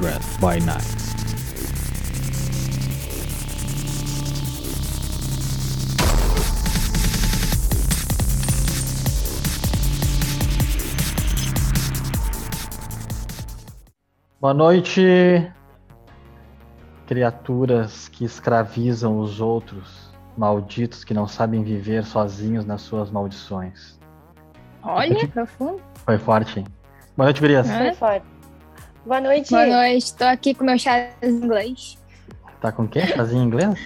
Kindred 0.00 0.22
by 0.40 0.58
Night. 0.64 0.96
Boa 14.40 14.54
noite, 14.54 15.52
criaturas 17.06 18.08
que 18.08 18.24
escravizam 18.24 19.18
os 19.18 19.38
outros, 19.38 20.10
malditos 20.34 21.04
que 21.04 21.12
não 21.12 21.26
sabem 21.26 21.62
viver 21.62 22.04
sozinhos 22.04 22.64
nas 22.64 22.80
suas 22.80 23.10
maldições. 23.10 24.00
Olha, 24.82 25.28
profundo. 25.28 25.82
Foi 26.06 26.16
forte, 26.16 26.60
hein? 26.60 26.66
Boa 27.14 27.26
noite, 27.26 27.40
Gurias. 27.42 27.70
Foi 27.70 27.92
forte. 27.92 28.39
Boa 29.04 29.20
noite. 29.20 29.50
Boa 29.50 29.66
noite, 29.66 30.14
tô 30.14 30.24
aqui 30.24 30.54
com 30.54 30.64
meu 30.64 30.78
chazinho 30.78 31.14
em 31.22 31.44
inglês. 31.44 31.98
Tá 32.60 32.70
com 32.70 32.82
o 32.82 32.88
quê? 32.88 33.06
Chazinho 33.06 33.42
em 33.42 33.46
inglês? 33.46 33.78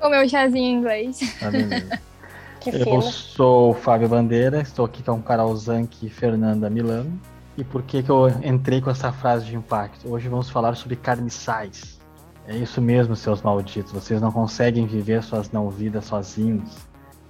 com 0.00 0.08
meu 0.08 0.28
chazinho 0.28 0.64
em 0.64 0.74
inglês. 0.78 1.20
Beleza. 1.40 2.00
que 2.60 2.70
Eu 2.70 3.02
sou 3.02 3.70
o 3.70 3.74
Fábio 3.74 4.08
Bandeira, 4.08 4.60
estou 4.60 4.84
aqui 4.84 5.02
com 5.02 5.12
o 5.12 5.22
Carol 5.22 5.54
Zanck 5.56 6.06
e 6.06 6.08
Fernanda 6.08 6.70
Milano. 6.70 7.20
E 7.56 7.64
por 7.64 7.82
que, 7.82 8.02
que 8.02 8.10
eu 8.10 8.28
entrei 8.42 8.80
com 8.80 8.90
essa 8.90 9.12
frase 9.12 9.44
de 9.44 9.56
impacto? 9.56 10.10
Hoje 10.10 10.28
vamos 10.28 10.48
falar 10.48 10.74
sobre 10.74 10.96
carniçais. 10.96 12.00
É 12.48 12.56
isso 12.56 12.80
mesmo, 12.80 13.14
seus 13.14 13.42
malditos. 13.42 13.92
Vocês 13.92 14.20
não 14.20 14.32
conseguem 14.32 14.86
viver 14.86 15.22
suas 15.22 15.50
não 15.50 15.68
vidas 15.68 16.06
sozinhos 16.06 16.70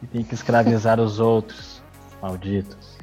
e 0.02 0.06
tem 0.06 0.22
que 0.22 0.34
escravizar 0.34 1.00
os 1.00 1.18
outros, 1.18 1.82
malditos. 2.22 2.96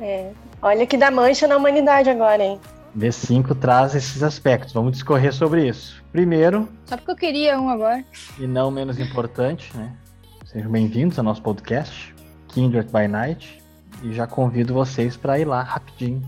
É. 0.00 0.32
Olha 0.60 0.86
que 0.86 0.96
dá 0.96 1.10
mancha 1.10 1.46
na 1.46 1.56
humanidade 1.56 2.10
agora, 2.10 2.42
hein? 2.42 2.60
V5 2.96 3.56
traz 3.58 3.94
esses 3.94 4.22
aspectos. 4.22 4.72
Vamos 4.72 4.92
discorrer 4.92 5.32
sobre 5.32 5.66
isso. 5.66 6.02
Primeiro. 6.12 6.68
Só 6.84 6.96
porque 6.96 7.10
eu 7.10 7.16
queria 7.16 7.60
um 7.60 7.68
agora. 7.68 8.04
E 8.38 8.46
não 8.46 8.70
menos 8.70 8.98
importante, 8.98 9.74
né? 9.76 9.92
Sejam 10.44 10.70
bem-vindos 10.70 11.18
ao 11.18 11.24
nosso 11.24 11.42
podcast, 11.42 12.14
Kindred 12.48 12.90
by 12.92 13.08
Night. 13.08 13.62
E 14.02 14.12
já 14.12 14.26
convido 14.26 14.74
vocês 14.74 15.16
para 15.16 15.38
ir 15.38 15.46
lá 15.46 15.62
rapidinho. 15.62 16.22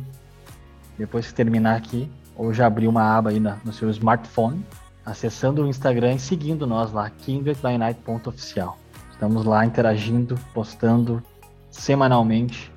Depois 0.99 1.27
que 1.27 1.35
terminar 1.35 1.77
aqui, 1.77 2.11
ou 2.37 2.53
já 2.55 2.67
abrir 2.67 2.89
uma 2.89 3.17
aba 3.17 3.31
aí 3.31 3.41
na, 3.41 3.59
no 3.65 3.73
seu 3.73 3.91
smartphone 3.91 4.65
acessando 5.05 5.63
o 5.63 5.67
Instagram 5.67 6.15
e 6.15 6.19
seguindo 6.19 6.67
nós 6.67 6.93
lá, 6.93 7.11
kindredbynight.oficial. 7.11 8.79
Estamos 9.11 9.45
lá 9.45 9.65
interagindo, 9.67 10.39
postando 10.53 11.23
semanalmente 11.71 12.73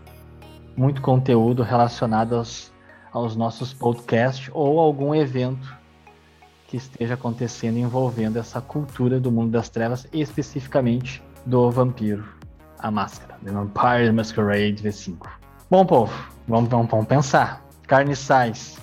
muito 0.75 1.01
conteúdo 1.01 1.63
relacionado 1.63 2.35
aos, 2.35 2.72
aos 3.17 3.35
nossos 3.35 3.73
podcasts 3.73 4.49
ou 4.53 4.79
algum 4.79 5.13
evento 5.13 5.75
que 6.67 6.77
esteja 6.77 7.15
acontecendo 7.15 7.77
envolvendo 7.77 8.37
essa 8.37 8.61
cultura 8.61 9.19
do 9.19 9.31
mundo 9.31 9.51
das 9.51 9.69
trevas, 9.69 10.07
especificamente 10.13 11.23
do 11.45 11.71
vampiro, 11.71 12.25
a 12.77 12.91
máscara, 12.91 13.39
The 13.43 13.51
Vampire 13.51 14.11
Masquerade 14.11 14.75
V5. 14.83 15.17
Bom, 15.69 15.85
povo, 15.85 16.13
vamos, 16.47 16.69
vamos, 16.69 16.91
vamos 16.91 17.07
pensar. 17.07 17.65
Carniçais, 17.88 18.77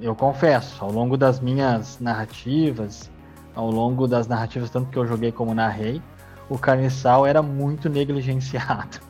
eu 0.00 0.14
confesso, 0.14 0.84
ao 0.84 0.92
longo 0.92 1.16
das 1.16 1.40
minhas 1.40 1.98
narrativas, 2.00 3.10
ao 3.54 3.70
longo 3.70 4.06
das 4.06 4.26
narrativas, 4.26 4.68
tanto 4.68 4.90
que 4.90 4.98
eu 4.98 5.06
joguei 5.06 5.32
como 5.32 5.54
narrei, 5.54 6.02
o 6.50 6.58
carniçal 6.58 7.26
era 7.26 7.40
muito 7.40 7.88
negligenciado. 7.88 9.00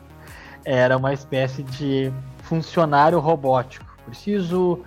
Era 0.65 0.97
uma 0.97 1.13
espécie 1.13 1.63
de 1.63 2.11
funcionário 2.43 3.17
robótico. 3.17 3.88
Preciso 4.09 4.83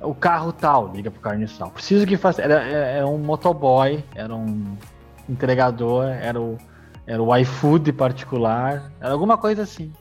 o 0.00 0.14
carro 0.14 0.52
tal, 0.52 0.92
liga 0.92 1.10
pro 1.10 1.20
carniçal. 1.20 1.70
Preciso 1.70 2.06
que 2.06 2.16
faça. 2.16 2.42
Era, 2.42 2.62
era 2.62 3.06
um 3.06 3.18
motoboy, 3.18 4.04
era 4.14 4.34
um 4.34 4.76
entregador, 5.28 6.06
era 6.06 6.40
o, 6.40 6.56
era 7.06 7.22
o 7.22 7.36
iFood 7.36 7.92
particular, 7.92 8.92
era 9.00 9.12
alguma 9.12 9.36
coisa 9.36 9.62
assim. 9.62 9.92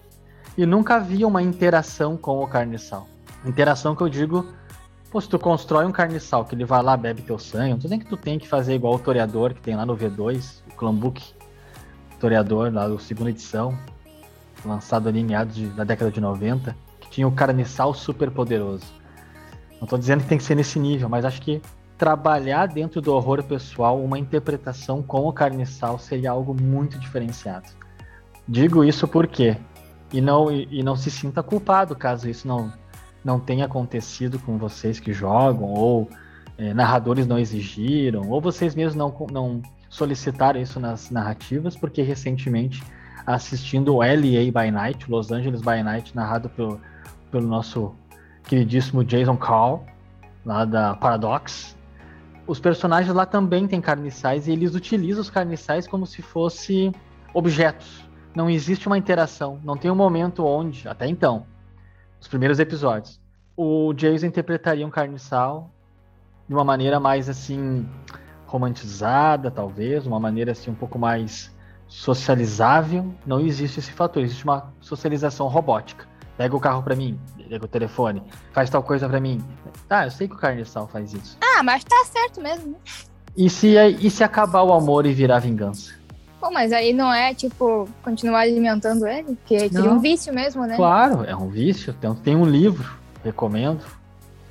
E 0.57 0.65
nunca 0.65 0.95
havia 0.95 1.27
uma 1.27 1.41
interação 1.41 2.15
com 2.15 2.41
o 2.43 2.47
carniçal. 2.47 3.07
Interação 3.45 3.95
que 3.95 4.01
eu 4.01 4.09
digo 4.09 4.45
Pô, 5.15 5.21
se 5.21 5.29
tu 5.29 5.39
constrói 5.39 5.85
um 5.85 5.93
carniçal 5.93 6.43
que 6.43 6.53
ele 6.53 6.65
vai 6.65 6.83
lá, 6.83 6.97
bebe 6.97 7.21
teu 7.21 7.39
sangue, 7.39 7.81
não 7.81 7.89
tem 7.89 7.99
que 7.99 8.05
tu 8.05 8.17
tem 8.17 8.37
que 8.37 8.45
fazer 8.45 8.75
igual 8.75 8.95
o 8.95 8.99
Toreador 8.99 9.53
que 9.53 9.61
tem 9.61 9.73
lá 9.73 9.85
no 9.85 9.95
V2, 9.95 10.61
o 10.69 10.75
Clambook 10.75 11.23
Toreador, 12.19 12.69
lá 12.73 12.85
do 12.85 12.99
segunda 12.99 13.29
edição, 13.29 13.79
lançado 14.65 15.07
ali 15.07 15.21
em 15.21 15.23
meados 15.23 15.57
da 15.73 15.85
década 15.85 16.11
de 16.11 16.19
90, 16.19 16.71
que 16.71 16.84
tinha 17.15 17.25
o 17.25 17.31
carniçal 17.31 17.93
super 17.93 18.29
poderoso. 18.29 18.85
Não 19.79 19.87
tô 19.87 19.97
dizendo 19.97 20.23
que 20.23 20.27
tem 20.27 20.37
que 20.37 20.43
ser 20.43 20.55
nesse 20.55 20.77
nível, 20.77 21.07
mas 21.07 21.23
acho 21.23 21.41
que 21.41 21.61
trabalhar 21.97 22.67
dentro 22.67 22.99
do 22.99 23.13
horror 23.13 23.41
pessoal 23.41 24.03
uma 24.03 24.19
interpretação 24.19 25.01
com 25.01 25.25
o 25.25 25.31
carniçal 25.31 25.97
seria 25.97 26.31
algo 26.31 26.53
muito 26.53 26.99
diferenciado. 26.99 27.69
Digo 28.45 28.83
isso 28.83 29.07
porque 29.07 29.55
e 30.11 30.19
não 30.19 30.51
e, 30.51 30.67
e 30.69 30.83
não 30.83 30.97
se 30.97 31.09
sinta 31.09 31.41
culpado 31.41 31.95
caso 31.95 32.29
isso 32.29 32.45
não 32.45 32.71
não 33.23 33.39
tenha 33.39 33.65
acontecido 33.65 34.37
com 34.37 34.57
vocês 34.57 34.99
que 34.99 35.13
jogam, 35.13 35.73
ou 35.73 36.09
é, 36.57 36.73
narradores 36.73 37.25
não 37.25 37.39
exigiram, 37.39 38.29
ou 38.29 38.41
vocês 38.41 38.75
mesmos 38.75 38.95
não, 38.95 39.27
não 39.31 39.61
solicitaram 39.89 40.59
isso 40.59 40.79
nas 40.79 41.09
narrativas, 41.09 41.75
porque 41.75 42.03
recentemente, 42.03 42.83
assistindo 43.25 43.97
LA 43.97 44.51
by 44.53 44.71
Night, 44.71 45.09
Los 45.09 45.31
Angeles 45.31 45.61
by 45.61 45.81
Night, 45.83 46.15
narrado 46.15 46.49
pelo, 46.49 46.79
pelo 47.31 47.47
nosso 47.47 47.95
queridíssimo 48.43 49.03
Jason 49.03 49.37
Carl, 49.37 49.83
lá 50.45 50.65
da 50.65 50.95
Paradox, 50.95 51.75
os 52.47 52.59
personagens 52.59 53.13
lá 53.13 53.25
também 53.25 53.67
têm 53.67 53.81
carniçais 53.81 54.47
e 54.47 54.51
eles 54.51 54.75
utilizam 54.75 55.21
os 55.21 55.29
carniçais 55.29 55.87
como 55.87 56.05
se 56.05 56.21
fossem 56.21 56.93
objetos. 57.33 58.07
Não 58.35 58.49
existe 58.49 58.85
uma 58.85 58.97
interação, 58.97 59.59
não 59.63 59.75
tem 59.75 59.89
um 59.89 59.95
momento 59.95 60.45
onde, 60.45 60.87
até 60.87 61.07
então, 61.07 61.45
os 62.19 62.27
primeiros 62.27 62.59
episódios, 62.59 63.19
o 63.57 63.93
Jason 63.93 64.27
interpretaria 64.27 64.85
um 64.85 64.89
carniçal 64.89 65.71
de 66.47 66.53
uma 66.53 66.63
maneira 66.63 66.99
mais 66.99 67.29
assim 67.29 67.87
romantizada, 68.45 69.49
talvez, 69.49 70.05
uma 70.05 70.19
maneira 70.19 70.51
assim 70.51 70.69
um 70.69 70.75
pouco 70.75 70.99
mais 70.99 71.54
socializável. 71.95 73.13
Não 73.25 73.39
existe 73.39 73.79
esse 73.79 73.91
fator, 73.91 74.21
existe 74.21 74.43
uma 74.43 74.73
socialização 74.81 75.47
robótica. 75.47 76.05
Pega 76.37 76.53
o 76.53 76.59
carro 76.59 76.83
para 76.83 76.95
mim, 76.95 77.17
pega 77.49 77.63
o 77.63 77.67
telefone, 77.67 78.21
faz 78.51 78.69
tal 78.69 78.83
coisa 78.83 79.07
para 79.07 79.19
mim. 79.21 79.41
Tá, 79.87 80.05
eu 80.05 80.11
sei 80.11 80.27
que 80.27 80.35
o 80.35 80.37
carniçal 80.37 80.87
faz 80.87 81.13
isso. 81.13 81.37
Ah, 81.41 81.63
mas 81.63 81.83
tá 81.85 81.95
certo 82.05 82.41
mesmo. 82.41 82.71
Né? 82.71 82.77
E 83.37 83.49
se, 83.49 83.75
e 83.77 84.09
se 84.09 84.23
acabar 84.23 84.63
o 84.63 84.73
amor 84.73 85.05
e 85.05 85.13
virar 85.13 85.39
vingança? 85.39 85.93
Pô, 86.39 86.51
mas 86.51 86.73
aí 86.73 86.91
não 86.91 87.11
é, 87.13 87.33
tipo, 87.33 87.87
continuar 88.03 88.41
alimentando 88.41 89.07
ele? 89.07 89.35
Porque 89.35 89.69
seria 89.69 89.89
um 89.89 89.99
vício 89.99 90.33
mesmo, 90.33 90.65
né? 90.65 90.75
Claro, 90.75 91.23
é 91.23 91.35
um 91.35 91.47
vício. 91.49 91.93
Tem, 91.93 92.13
tem 92.15 92.35
um 92.35 92.45
livro, 92.45 92.93
recomendo. 93.23 93.83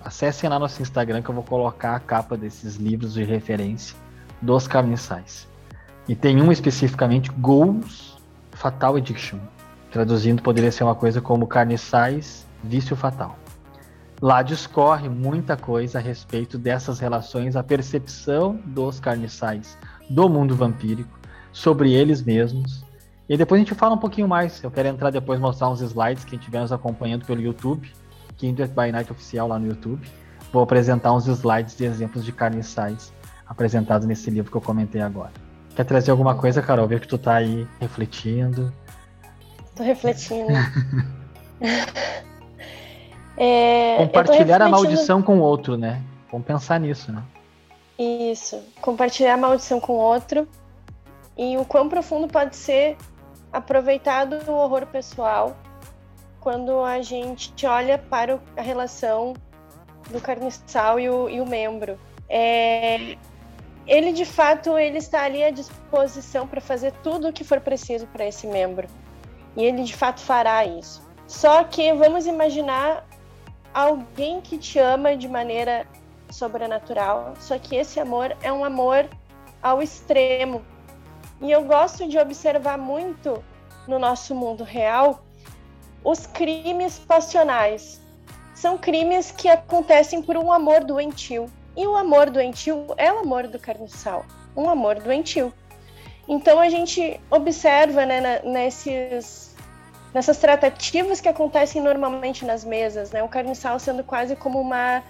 Acessem 0.03 0.49
lá 0.49 0.59
nosso 0.59 0.81
Instagram 0.81 1.21
que 1.22 1.28
eu 1.28 1.34
vou 1.34 1.44
colocar 1.44 1.94
a 1.94 2.00
capa 2.00 2.37
desses 2.37 2.77
livros 2.77 3.12
de 3.15 3.22
referência 3.22 3.94
dos 4.41 4.66
carniçais. 4.66 5.47
E 6.06 6.15
tem 6.15 6.42
um 6.42 6.53
especificamente, 6.53 7.31
Goals 7.31 8.19
Fatal 8.53 8.97
Addiction. 8.97 9.38
Traduzindo, 9.91 10.42
poderia 10.42 10.70
ser 10.70 10.84
uma 10.84 10.94
coisa 10.94 11.20
como 11.20 11.47
Carniçais 11.47 12.47
Vício 12.62 12.94
Fatal. 12.94 13.38
Lá 14.20 14.42
discorre 14.42 15.09
muita 15.09 15.56
coisa 15.56 15.98
a 15.98 16.01
respeito 16.01 16.59
dessas 16.59 16.98
relações, 16.98 17.56
a 17.56 17.62
percepção 17.62 18.59
dos 18.65 19.01
carniçais 19.01 19.77
do 20.09 20.28
mundo 20.28 20.54
vampírico, 20.54 21.18
sobre 21.53 21.92
eles 21.92 22.22
mesmos. 22.22 22.84
E 23.28 23.36
depois 23.36 23.60
a 23.60 23.65
gente 23.65 23.74
fala 23.74 23.95
um 23.95 23.98
pouquinho 23.98 24.28
mais. 24.28 24.62
Eu 24.62 24.71
quero 24.71 24.89
entrar 24.89 25.10
depois 25.10 25.41
mostrar 25.41 25.68
uns 25.68 25.80
slides 25.80 26.24
que 26.24 26.36
estiver 26.36 26.60
nos 26.60 26.72
acompanhando 26.72 27.24
pelo 27.24 27.41
YouTube, 27.41 27.91
Kindred 28.36 28.72
by 28.72 28.92
Night 28.92 29.10
oficial 29.10 29.48
lá 29.48 29.59
no 29.59 29.66
YouTube. 29.66 30.07
Vou 30.53 30.62
apresentar 30.62 31.12
uns 31.12 31.27
slides 31.27 31.77
de 31.77 31.84
exemplos 31.84 32.24
de 32.24 32.33
carniçais 32.33 33.12
apresentados 33.47 34.07
nesse 34.07 34.30
livro 34.30 34.50
que 34.50 34.57
eu 34.57 34.60
comentei 34.60 35.00
agora. 35.00 35.44
Quer 35.74 35.84
trazer 35.84 36.10
alguma 36.10 36.34
coisa, 36.36 36.62
Carol? 36.62 36.86
Ver 36.86 37.00
que 37.00 37.09
tu 37.09 37.18
tá 37.18 37.34
aí 37.36 37.66
refletindo. 37.80 38.72
Tô 39.74 39.82
refletindo. 39.82 40.53
é, 43.36 43.97
Compartilhar 43.98 44.59
refletindo... 44.59 44.65
a 44.65 44.68
maldição 44.68 45.22
com 45.22 45.38
o 45.38 45.41
outro, 45.41 45.76
né? 45.76 46.00
Vamos 46.30 46.47
pensar 46.47 46.78
nisso, 46.78 47.12
né? 47.12 47.22
Isso. 47.98 48.62
Compartilhar 48.80 49.34
a 49.34 49.36
maldição 49.36 49.80
com 49.80 49.94
o 49.94 49.98
outro 49.98 50.48
e 51.36 51.56
o 51.56 51.65
quão 51.65 51.88
profundo 51.88 52.28
pode 52.28 52.54
ser 52.54 52.97
aproveitado 53.53 54.48
o 54.48 54.53
horror 54.53 54.86
pessoal 54.86 55.56
quando 56.41 56.84
a 56.84 57.00
gente 57.03 57.66
olha 57.66 57.98
para 57.98 58.38
a 58.56 58.60
relação 58.60 59.34
do 60.10 60.21
carniçal 60.21 61.00
e 61.00 61.09
o, 61.09 61.28
e 61.28 61.41
o 61.41 61.47
membro. 61.47 61.98
É, 62.28 63.16
ele 63.86 64.13
de 64.13 64.25
fato 64.25 64.78
ele 64.78 64.98
está 64.98 65.22
ali 65.22 65.42
à 65.42 65.51
disposição 65.51 66.47
para 66.47 66.60
fazer 66.60 66.92
tudo 67.03 67.28
o 67.28 67.33
que 67.33 67.45
for 67.45 67.60
preciso 67.60 68.07
para 68.07 68.27
esse 68.27 68.47
membro 68.47 68.89
e 69.57 69.65
ele 69.65 69.84
de 69.84 69.95
fato 69.95 70.21
fará 70.21 70.65
isso. 70.65 71.03
Só 71.27 71.65
que 71.65 71.92
vamos 71.92 72.27
imaginar 72.27 73.07
alguém 73.72 74.41
que 74.41 74.59
te 74.59 74.78
ama 74.78 75.16
de 75.16 75.28
maneira 75.28 75.86
sobrenatural, 76.31 77.34
só 77.39 77.59
que 77.59 77.77
esse 77.77 77.98
amor 78.01 78.36
é 78.42 78.53
um 78.53 78.65
amor 78.65 79.09
ao 79.63 79.83
extremo. 79.83 80.63
E 81.41 81.51
eu 81.51 81.65
gosto 81.65 82.09
de 82.09 82.19
observar 82.19 82.78
muito 82.78 83.42
no 83.86 83.98
nosso 83.98 84.34
mundo 84.34 84.65
real 84.65 85.25
os 86.03 86.27
crimes 86.27 86.98
passionais. 86.98 88.01
São 88.54 88.78
crimes 88.78 89.31
que 89.31 89.48
acontecem 89.48 90.22
por 90.22 90.36
um 90.36 90.53
amor 90.53 90.84
doentio. 90.84 91.47
E 91.76 91.86
o 91.86 91.97
amor 91.97 92.30
doentio 92.30 92.86
é 92.97 93.12
o 93.12 93.18
amor 93.18 93.48
do 93.48 93.59
carniçal, 93.59 94.24
um 94.56 94.68
amor 94.68 95.00
doentio. 95.00 95.53
Então 96.28 96.59
a 96.59 96.68
gente 96.68 97.21
observa 97.30 98.06
né, 98.06 98.41
nesses, 98.44 99.54
nessas 100.12 100.38
tratativas 100.38 101.21
que 101.21 101.28
acontecem 101.28 101.82
normalmente 101.82 102.44
nas 102.44 102.65
mesas, 102.65 103.10
né, 103.10 103.22
o 103.22 103.28
carniçal 103.28 103.78
sendo 103.78 104.03
quase 104.04 104.36
como 104.36 104.60
uma 104.60 105.03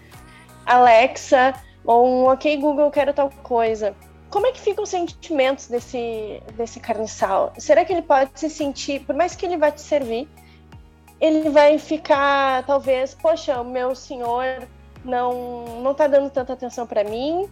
Alexa 0.66 1.54
ou 1.84 2.06
um 2.06 2.32
OK 2.32 2.56
Google 2.56 2.90
quero 2.90 3.12
tal 3.12 3.30
coisa. 3.42 3.94
Como 4.30 4.46
é 4.46 4.52
que 4.52 4.60
ficam 4.60 4.82
os 4.82 4.90
sentimentos 4.90 5.68
desse, 5.68 6.42
desse 6.54 6.80
carniçal? 6.80 7.52
Será 7.58 7.84
que 7.84 7.92
ele 7.92 8.02
pode 8.02 8.30
se 8.34 8.50
sentir, 8.50 9.04
por 9.04 9.14
mais 9.14 9.36
que 9.36 9.46
ele 9.46 9.56
vá 9.56 9.70
te 9.70 9.80
servir, 9.80 10.28
ele 11.20 11.50
vai 11.50 11.78
ficar, 11.78 12.64
talvez, 12.66 13.14
poxa, 13.14 13.60
o 13.60 13.64
meu 13.64 13.94
senhor 13.94 14.66
não 15.04 15.64
não 15.82 15.92
está 15.92 16.06
dando 16.06 16.30
tanta 16.30 16.52
atenção 16.52 16.86
para 16.86 17.04
mim? 17.04 17.48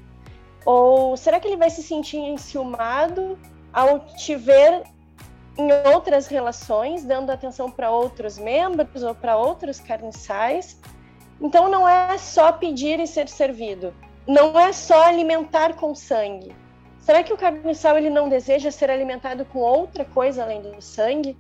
Ou 0.65 1.17
será 1.17 1.41
que 1.41 1.49
ele 1.49 1.57
vai 1.57 1.71
se 1.71 1.83
sentir 1.83 2.19
enciumado 2.19 3.39
ao 3.73 4.01
te 4.01 4.37
ver 4.37 4.85
em 5.59 5.71
outras 5.93 6.27
relações, 6.27 7.05
dando 7.05 7.31
atenção 7.31 7.71
para 7.71 7.91
outros 7.91 8.39
membros 8.39 9.03
ou 9.03 9.15
para 9.15 9.37
outros 9.37 9.81
carniçais? 9.81 10.81
Então 11.41 11.69
não 11.69 11.89
é 11.89 12.17
só 12.19 12.53
pedir 12.53 13.01
e 13.01 13.07
ser 13.07 13.29
servido, 13.29 13.93
não 14.27 14.59
é 14.59 14.73
só 14.73 15.05
alimentar 15.05 15.75
com 15.75 15.95
sangue. 15.95 16.55
Será 17.01 17.25
que 17.25 17.33
o 17.33 17.37
carniçal 17.37 17.99
ele 17.99 18.11
não 18.11 18.29
deseja 18.29 18.71
ser 18.71 18.89
alimentado 18.89 19.45
com 19.47 19.59
outra 19.59 20.05
coisa 20.05 20.45
além 20.45 20.63
do 20.63 20.81
sangue? 20.81 21.37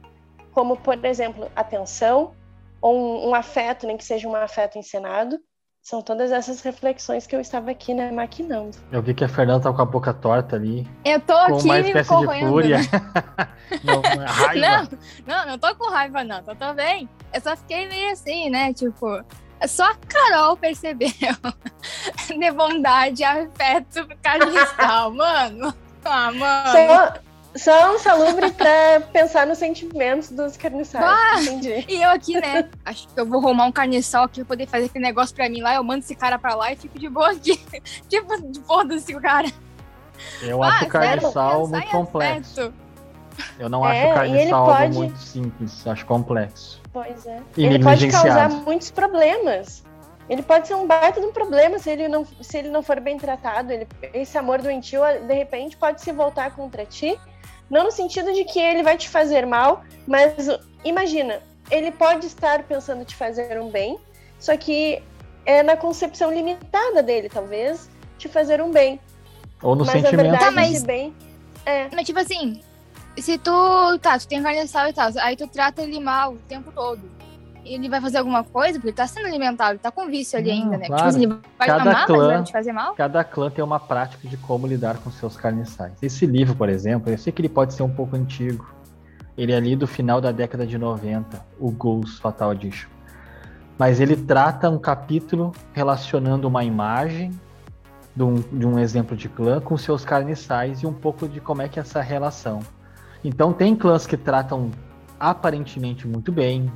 como, 0.52 0.76
por 0.76 1.04
exemplo, 1.04 1.50
atenção, 1.56 2.34
ou 2.80 2.94
um, 2.94 3.30
um 3.30 3.34
afeto, 3.34 3.86
nem 3.86 3.96
que 3.96 4.04
seja 4.04 4.28
um 4.28 4.36
afeto 4.36 4.78
encenado. 4.78 5.40
São 5.82 6.00
todas 6.00 6.30
essas 6.30 6.60
reflexões 6.60 7.26
que 7.26 7.34
eu 7.34 7.40
estava 7.40 7.72
aqui, 7.72 7.92
né, 7.92 8.12
maquinando. 8.12 8.76
Eu 8.92 9.02
vi 9.02 9.14
que 9.14 9.24
a 9.24 9.28
Fernanda 9.28 9.64
tá 9.64 9.72
com 9.72 9.82
a 9.82 9.84
boca 9.84 10.14
torta 10.14 10.54
ali. 10.54 10.88
Eu 11.04 11.18
tô 11.18 11.34
com 11.34 11.56
aqui 11.56 11.64
uma 11.64 11.74
me 11.74 11.80
espécie 11.80 12.08
correndo, 12.08 12.44
de 12.44 12.52
fúria. 12.52 12.78
né? 12.78 12.84
não, 13.82 13.98
uma 13.98 14.26
raiva. 14.26 14.60
Não, 14.60 14.88
não, 15.26 15.46
não 15.46 15.58
tô 15.58 15.74
com 15.74 15.90
raiva, 15.90 16.22
não. 16.22 16.40
Tô, 16.44 16.54
tô 16.54 16.72
bem. 16.72 17.08
Eu 17.34 17.40
só 17.40 17.56
fiquei 17.56 17.88
meio 17.88 18.12
assim, 18.12 18.48
né? 18.48 18.72
Tipo, 18.72 19.24
só 19.66 19.90
a 19.90 19.96
Carol 19.96 20.56
percebeu 20.56 21.08
de 22.28 22.50
bondade 22.52 23.22
e 23.22 23.24
afeto 23.24 24.06
carniçal, 24.22 25.10
mano. 25.12 25.74
Ah, 26.04 26.30
mano. 26.30 26.70
Só, 26.70 27.14
só 27.56 27.94
um 27.94 27.98
salubre 27.98 28.50
pra 28.52 29.00
pensar 29.12 29.46
nos 29.46 29.58
sentimentos 29.58 30.30
dos 30.30 30.56
carniçais. 30.56 31.04
Ah! 31.04 31.40
Entendi. 31.42 31.84
E 31.88 32.02
eu 32.02 32.10
aqui, 32.10 32.40
né? 32.40 32.68
Acho 32.84 33.08
que 33.08 33.20
eu 33.20 33.26
vou 33.26 33.40
arrumar 33.40 33.66
um 33.66 33.72
carniçal 33.72 34.24
aqui 34.24 34.40
pra 34.40 34.48
poder 34.48 34.66
fazer 34.66 34.86
aquele 34.86 35.04
negócio 35.04 35.34
pra 35.34 35.48
mim 35.48 35.60
lá. 35.60 35.74
Eu 35.74 35.84
mando 35.84 36.00
esse 36.00 36.14
cara 36.14 36.38
pra 36.38 36.54
lá 36.54 36.72
e 36.72 36.76
fico 36.76 36.98
de 36.98 37.08
boa 37.08 37.30
aqui. 37.32 37.56
tipo, 38.08 38.32
foda-se 38.66 39.14
o 39.14 39.20
cara. 39.20 39.48
Eu 40.40 40.62
Ah, 40.62 40.68
acho 40.68 40.84
o 40.84 40.88
carniçal 40.88 41.66
muito 41.68 41.88
complexo. 41.90 42.72
Eu 43.58 43.68
não 43.68 43.86
É, 43.86 44.02
acho 44.02 44.10
o 44.10 44.14
carniçal 44.14 44.66
pode- 44.66 44.82
algo 44.82 44.94
muito 44.94 45.18
simples, 45.18 45.86
acho 45.86 46.04
complexo. 46.06 46.80
Pois 46.92 47.26
é. 47.26 47.40
E 47.56 47.64
ele 47.64 47.82
pode 47.82 48.10
causar 48.10 48.50
muitos 48.50 48.90
problemas. 48.90 49.82
Ele 50.28 50.42
pode 50.42 50.68
ser 50.68 50.74
um 50.74 50.86
baita 50.86 51.20
de 51.20 51.26
um 51.26 51.32
problema 51.32 51.78
se 51.78 51.90
ele 51.90 52.08
não, 52.08 52.24
se 52.40 52.58
ele 52.58 52.68
não 52.70 52.82
for 52.82 53.00
bem 53.00 53.18
tratado. 53.18 53.72
Ele, 53.72 53.86
esse 54.14 54.38
amor 54.38 54.62
doentio, 54.62 55.02
de 55.26 55.34
repente, 55.34 55.76
pode 55.76 56.00
se 56.00 56.12
voltar 56.12 56.54
contra 56.54 56.84
ti. 56.86 57.18
Não 57.68 57.84
no 57.84 57.90
sentido 57.90 58.32
de 58.32 58.44
que 58.44 58.60
ele 58.60 58.82
vai 58.82 58.96
te 58.96 59.08
fazer 59.08 59.46
mal, 59.46 59.82
mas 60.06 60.34
imagina, 60.84 61.40
ele 61.70 61.90
pode 61.90 62.26
estar 62.26 62.62
pensando 62.64 63.04
te 63.04 63.16
fazer 63.16 63.58
um 63.60 63.70
bem, 63.70 63.98
só 64.38 64.56
que 64.56 65.02
é 65.46 65.62
na 65.62 65.76
concepção 65.76 66.32
limitada 66.32 67.02
dele, 67.02 67.28
talvez, 67.28 67.88
te 68.18 68.28
fazer 68.28 68.60
um 68.62 68.70
bem. 68.70 69.00
Ou 69.62 69.74
no 69.74 69.84
mas 69.84 69.92
sentimento. 69.92 70.16
na 70.16 70.22
verdade, 70.22 70.44
Tá, 70.44 70.50
mas- 70.50 70.72
esse 70.74 70.86
bem 70.86 71.14
é 71.64 71.88
Mas 71.92 72.04
tipo 72.06 72.18
assim, 72.18 72.60
se 73.16 73.38
tu. 73.38 73.98
Tá, 74.00 74.18
tu 74.18 74.26
tem 74.28 74.42
carniçal 74.42 74.88
e 74.88 74.92
tal, 74.92 75.10
aí 75.20 75.36
tu 75.36 75.46
trata 75.46 75.82
ele 75.82 75.98
mal 76.00 76.32
o 76.32 76.38
tempo 76.38 76.70
todo. 76.72 77.00
Ele 77.64 77.88
vai 77.88 78.00
fazer 78.00 78.18
alguma 78.18 78.42
coisa, 78.42 78.74
porque 78.74 78.88
ele 78.88 78.96
tá 78.96 79.06
sendo 79.06 79.26
alimentado, 79.26 79.72
ele 79.72 79.78
tá 79.78 79.90
com 79.90 80.08
vício 80.08 80.38
ali 80.38 80.50
ainda, 80.50 80.76
né? 80.76 80.86
claro. 80.86 81.12
Tipo 81.12 81.18
ele 81.18 81.26
vai 81.58 81.68
Cada 81.68 81.84
mas 81.84 82.06
clã- 82.06 82.28
vai 82.28 82.42
te 82.42 82.52
fazer 82.52 82.72
mal? 82.72 82.94
Cada 82.94 83.22
clã 83.24 83.50
tem 83.50 83.64
uma 83.64 83.78
prática 83.78 84.28
de 84.28 84.36
como 84.36 84.66
lidar 84.66 84.98
com 84.98 85.10
seus 85.10 85.36
carniçais. 85.36 85.92
Esse 86.02 86.26
livro, 86.26 86.54
por 86.56 86.68
exemplo, 86.68 87.10
eu 87.10 87.16
sei 87.18 87.32
que 87.32 87.40
ele 87.40 87.48
pode 87.48 87.74
ser 87.74 87.82
um 87.82 87.90
pouco 87.90 88.16
antigo. 88.16 88.72
Ele 89.36 89.52
é 89.52 89.56
ali 89.56 89.76
do 89.76 89.86
final 89.86 90.20
da 90.20 90.32
década 90.32 90.66
de 90.66 90.76
90, 90.76 91.44
o 91.58 91.70
Ghost 91.70 92.20
Fatal 92.20 92.52
Edition. 92.52 92.88
Mas 93.78 94.00
ele 94.00 94.16
trata 94.16 94.68
um 94.68 94.78
capítulo 94.78 95.52
relacionando 95.72 96.46
uma 96.46 96.62
imagem 96.64 97.30
de 98.14 98.22
um, 98.22 98.34
de 98.34 98.66
um 98.66 98.78
exemplo 98.78 99.16
de 99.16 99.28
clã 99.28 99.60
com 99.60 99.76
seus 99.76 100.04
carniçais 100.04 100.82
e 100.82 100.86
um 100.86 100.92
pouco 100.92 101.26
de 101.26 101.40
como 101.40 101.62
é 101.62 101.68
que 101.68 101.78
é 101.78 101.82
essa 101.82 102.00
relação. 102.02 102.60
Então 103.24 103.52
tem 103.52 103.74
clãs 103.74 104.06
que 104.06 104.16
tratam 104.16 104.70
aparentemente 105.18 106.06
muito 106.06 106.30
bem. 106.32 106.70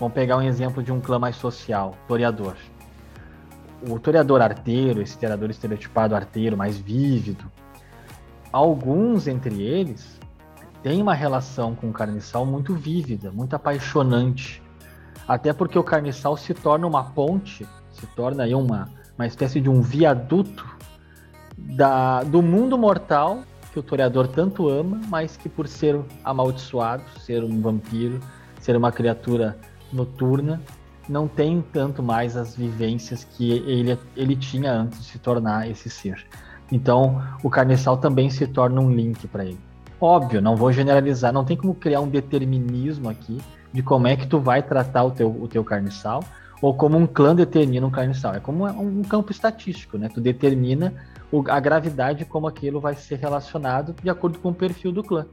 Vamos 0.00 0.14
pegar 0.14 0.38
um 0.38 0.42
exemplo 0.42 0.82
de 0.82 0.90
um 0.90 1.00
clã 1.00 1.20
mais 1.20 1.36
social, 1.36 1.94
Toreador 2.08 2.56
o 3.88 3.98
toreador 3.98 4.42
arteiro, 4.42 5.00
esse 5.00 5.16
toreador 5.16 5.50
estereotipado 5.50 6.14
arteiro, 6.14 6.56
mais 6.56 6.78
vívido, 6.78 7.50
alguns 8.52 9.26
entre 9.26 9.62
eles 9.62 10.18
têm 10.82 11.00
uma 11.00 11.14
relação 11.14 11.74
com 11.74 11.88
o 11.88 11.92
carniçal 11.92 12.44
muito 12.44 12.74
vívida, 12.74 13.30
muito 13.30 13.54
apaixonante. 13.54 14.62
Até 15.28 15.52
porque 15.52 15.78
o 15.78 15.84
carniçal 15.84 16.36
se 16.36 16.52
torna 16.54 16.86
uma 16.86 17.04
ponte, 17.04 17.66
se 17.92 18.06
torna 18.08 18.44
aí 18.44 18.54
uma, 18.54 18.88
uma 19.16 19.26
espécie 19.26 19.60
de 19.60 19.68
um 19.68 19.80
viaduto 19.80 20.66
da, 21.56 22.22
do 22.24 22.42
mundo 22.42 22.76
mortal 22.76 23.42
que 23.72 23.78
o 23.78 23.82
toreador 23.82 24.26
tanto 24.26 24.68
ama, 24.68 25.00
mas 25.08 25.36
que 25.36 25.48
por 25.48 25.68
ser 25.68 26.00
amaldiçoado, 26.24 27.04
ser 27.20 27.44
um 27.44 27.60
vampiro, 27.60 28.18
ser 28.58 28.74
uma 28.76 28.90
criatura 28.90 29.56
noturna, 29.92 30.60
não 31.08 31.26
tem 31.26 31.62
tanto 31.72 32.02
mais 32.02 32.36
as 32.36 32.54
vivências 32.54 33.24
que 33.24 33.50
ele, 33.50 33.98
ele 34.16 34.36
tinha 34.36 34.72
antes 34.72 35.00
de 35.00 35.04
se 35.06 35.18
tornar 35.18 35.68
esse 35.68 35.90
ser. 35.90 36.24
Então, 36.70 37.20
o 37.42 37.50
carniçal 37.50 37.96
também 37.96 38.30
se 38.30 38.46
torna 38.46 38.80
um 38.80 38.90
link 38.90 39.26
para 39.26 39.44
ele. 39.44 39.58
Óbvio, 40.00 40.40
não 40.40 40.56
vou 40.56 40.72
generalizar, 40.72 41.32
não 41.32 41.44
tem 41.44 41.56
como 41.56 41.74
criar 41.74 42.00
um 42.00 42.08
determinismo 42.08 43.08
aqui 43.08 43.38
de 43.72 43.82
como 43.82 44.06
é 44.06 44.16
que 44.16 44.26
tu 44.26 44.38
vai 44.38 44.62
tratar 44.62 45.04
o 45.04 45.10
teu, 45.10 45.28
o 45.28 45.48
teu 45.48 45.64
carniçal 45.64 46.22
ou 46.62 46.74
como 46.74 46.96
um 46.96 47.06
clã 47.06 47.34
determina 47.34 47.86
um 47.86 47.90
carniçal. 47.90 48.34
É 48.34 48.40
como 48.40 48.66
um 48.66 49.02
campo 49.02 49.32
estatístico, 49.32 49.96
né? 49.96 50.08
Tu 50.12 50.20
determina 50.20 50.92
a 51.48 51.60
gravidade 51.60 52.24
como 52.24 52.46
aquilo 52.46 52.80
vai 52.80 52.94
ser 52.94 53.18
relacionado 53.18 53.94
de 54.02 54.10
acordo 54.10 54.38
com 54.38 54.50
o 54.50 54.54
perfil 54.54 54.92
do 54.92 55.02
clã. 55.02 55.26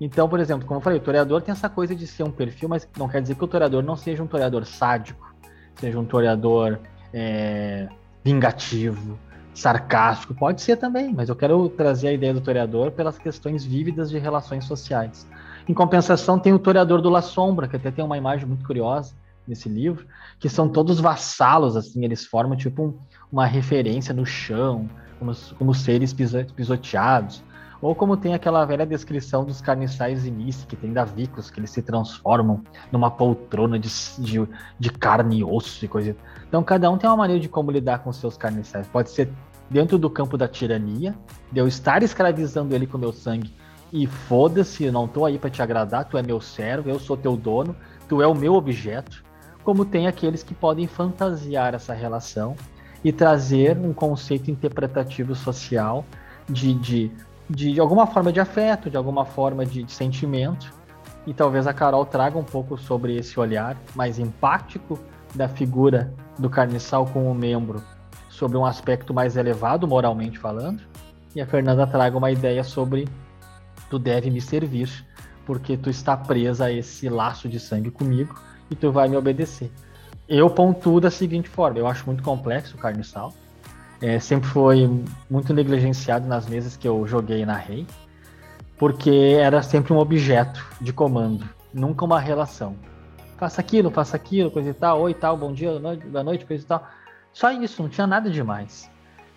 Então, 0.00 0.28
por 0.28 0.40
exemplo, 0.40 0.66
como 0.66 0.78
eu 0.78 0.82
falei, 0.82 0.98
o 0.98 1.02
toreador 1.02 1.40
tem 1.40 1.52
essa 1.52 1.68
coisa 1.68 1.94
de 1.94 2.06
ser 2.06 2.24
um 2.24 2.30
perfil, 2.30 2.68
mas 2.68 2.88
não 2.98 3.08
quer 3.08 3.22
dizer 3.22 3.36
que 3.36 3.44
o 3.44 3.48
toreador 3.48 3.82
não 3.82 3.96
seja 3.96 4.22
um 4.22 4.26
toreador 4.26 4.64
sádico, 4.64 5.34
seja 5.76 5.98
um 5.98 6.04
toreador 6.04 6.78
é, 7.12 7.88
vingativo, 8.24 9.18
sarcástico. 9.54 10.34
Pode 10.34 10.60
ser 10.60 10.76
também, 10.76 11.12
mas 11.14 11.28
eu 11.28 11.36
quero 11.36 11.68
trazer 11.68 12.08
a 12.08 12.12
ideia 12.12 12.34
do 12.34 12.40
toreador 12.40 12.90
pelas 12.90 13.18
questões 13.18 13.64
vívidas 13.64 14.10
de 14.10 14.18
relações 14.18 14.64
sociais. 14.64 15.26
Em 15.68 15.72
compensação, 15.72 16.38
tem 16.38 16.52
o 16.52 16.58
toreador 16.58 17.00
do 17.00 17.08
La 17.08 17.22
Sombra, 17.22 17.68
que 17.68 17.76
até 17.76 17.90
tem 17.90 18.04
uma 18.04 18.18
imagem 18.18 18.46
muito 18.46 18.66
curiosa 18.66 19.14
nesse 19.46 19.68
livro, 19.68 20.06
que 20.38 20.48
são 20.48 20.68
todos 20.68 21.00
vassalos, 21.00 21.76
assim, 21.76 22.04
eles 22.04 22.26
formam 22.26 22.56
tipo 22.56 22.82
um, 22.82 22.98
uma 23.30 23.46
referência 23.46 24.12
no 24.12 24.26
chão, 24.26 24.88
como, 25.18 25.32
como 25.58 25.74
seres 25.74 26.12
pisoteados. 26.12 27.42
Ou 27.84 27.94
como 27.94 28.16
tem 28.16 28.32
aquela 28.32 28.64
velha 28.64 28.86
descrição 28.86 29.44
dos 29.44 29.60
carniçais 29.60 30.24
início, 30.24 30.66
que 30.66 30.74
tem 30.74 30.90
davículos, 30.90 31.50
que 31.50 31.60
eles 31.60 31.68
se 31.68 31.82
transformam 31.82 32.62
numa 32.90 33.10
poltrona 33.10 33.78
de, 33.78 33.90
de, 34.18 34.48
de, 34.78 34.90
carne 34.90 35.40
e 35.40 35.44
osso 35.44 35.84
e 35.84 35.88
coisa. 35.88 36.16
Então 36.48 36.62
cada 36.64 36.90
um 36.90 36.96
tem 36.96 37.10
uma 37.10 37.18
maneira 37.18 37.42
de 37.42 37.46
como 37.46 37.70
lidar 37.70 37.98
com 37.98 38.10
seus 38.10 38.38
carniçais. 38.38 38.86
Pode 38.86 39.10
ser 39.10 39.30
dentro 39.68 39.98
do 39.98 40.08
campo 40.08 40.38
da 40.38 40.48
tirania, 40.48 41.14
de 41.52 41.60
eu 41.60 41.68
estar 41.68 42.02
escravizando 42.02 42.74
ele 42.74 42.86
com 42.86 42.96
meu 42.96 43.12
sangue 43.12 43.52
e 43.92 44.06
foda-se, 44.06 44.90
não 44.90 45.06
tô 45.06 45.26
aí 45.26 45.38
para 45.38 45.50
te 45.50 45.60
agradar, 45.60 46.06
tu 46.06 46.16
é 46.16 46.22
meu 46.22 46.40
servo, 46.40 46.88
eu 46.88 46.98
sou 46.98 47.18
teu 47.18 47.36
dono, 47.36 47.76
tu 48.08 48.22
é 48.22 48.26
o 48.26 48.34
meu 48.34 48.54
objeto. 48.54 49.22
Como 49.62 49.84
tem 49.84 50.06
aqueles 50.06 50.42
que 50.42 50.54
podem 50.54 50.86
fantasiar 50.86 51.74
essa 51.74 51.92
relação 51.92 52.56
e 53.04 53.12
trazer 53.12 53.76
um 53.76 53.92
conceito 53.92 54.50
interpretativo 54.50 55.34
social 55.34 56.02
de, 56.48 56.72
de 56.72 57.12
de, 57.48 57.72
de, 57.72 57.80
alguma 57.80 58.06
forma 58.06 58.32
de 58.32 58.40
afeto, 58.40 58.90
de 58.90 58.96
alguma 58.96 59.24
forma 59.24 59.64
de, 59.64 59.82
de, 59.82 59.92
sentimento. 59.92 60.72
E 61.26 61.32
talvez 61.32 61.66
a 61.66 61.72
Carol 61.72 62.04
traga 62.04 62.38
um 62.38 62.44
pouco 62.44 62.76
sobre 62.76 63.16
esse 63.16 63.38
olhar 63.40 63.76
mais 63.94 64.18
empático 64.18 64.98
da 65.34 65.48
figura 65.48 66.12
do 66.38 66.50
carniçal 66.50 67.06
com 67.06 67.30
o 67.30 67.34
membro 67.34 67.82
sobre 68.28 68.58
um 68.58 68.64
aspecto 68.64 69.14
mais 69.14 69.36
elevado, 69.36 69.86
moralmente 69.86 70.38
falando, 70.38 70.82
e 71.34 71.40
a 71.40 71.46
Fernanda 71.46 71.86
traga 71.86 72.16
uma 72.16 72.30
ideia 72.30 72.62
sobre 72.64 73.08
tu 73.88 73.98
deve 73.98 74.30
me 74.30 74.40
servir, 74.40 75.06
porque 75.46 75.76
tu 75.76 75.88
está 75.88 76.16
presa 76.16 76.66
a 76.66 76.72
esse 76.72 77.08
laço 77.08 77.48
de 77.48 77.60
sangue 77.60 77.90
comigo 77.90 78.34
e 78.70 78.74
tu 78.74 78.90
vai 78.90 79.08
me 79.08 79.16
obedecer. 79.16 79.70
Eu 80.28 80.48
pontuo 80.50 81.00
da 81.00 81.10
seguinte 81.10 81.48
forma: 81.48 81.78
eu 81.78 81.86
acho 81.86 82.06
muito 82.06 82.22
complexo 82.22 82.76
o 82.76 82.78
carne 82.78 83.04
sal. 83.04 83.32
É, 84.04 84.20
sempre 84.20 84.46
foi 84.50 85.02
muito 85.30 85.54
negligenciado 85.54 86.28
nas 86.28 86.46
mesas 86.46 86.76
que 86.76 86.86
eu 86.86 87.06
joguei 87.06 87.46
na 87.46 87.56
Rei, 87.56 87.86
porque 88.76 89.38
era 89.40 89.62
sempre 89.62 89.94
um 89.94 89.96
objeto 89.96 90.62
de 90.78 90.92
comando, 90.92 91.48
nunca 91.72 92.04
uma 92.04 92.20
relação. 92.20 92.76
Faça 93.38 93.62
aquilo, 93.62 93.90
faça 93.90 94.14
aquilo, 94.14 94.50
coisa 94.50 94.68
e 94.68 94.74
tal, 94.74 95.00
oi 95.00 95.14
tal, 95.14 95.38
bom 95.38 95.54
dia, 95.54 95.70
boa 95.80 96.22
noite, 96.22 96.44
coisa 96.44 96.62
e 96.62 96.66
tal. 96.66 96.86
Só 97.32 97.50
isso, 97.50 97.80
não 97.80 97.88
tinha 97.88 98.06
nada 98.06 98.28
demais. 98.28 98.90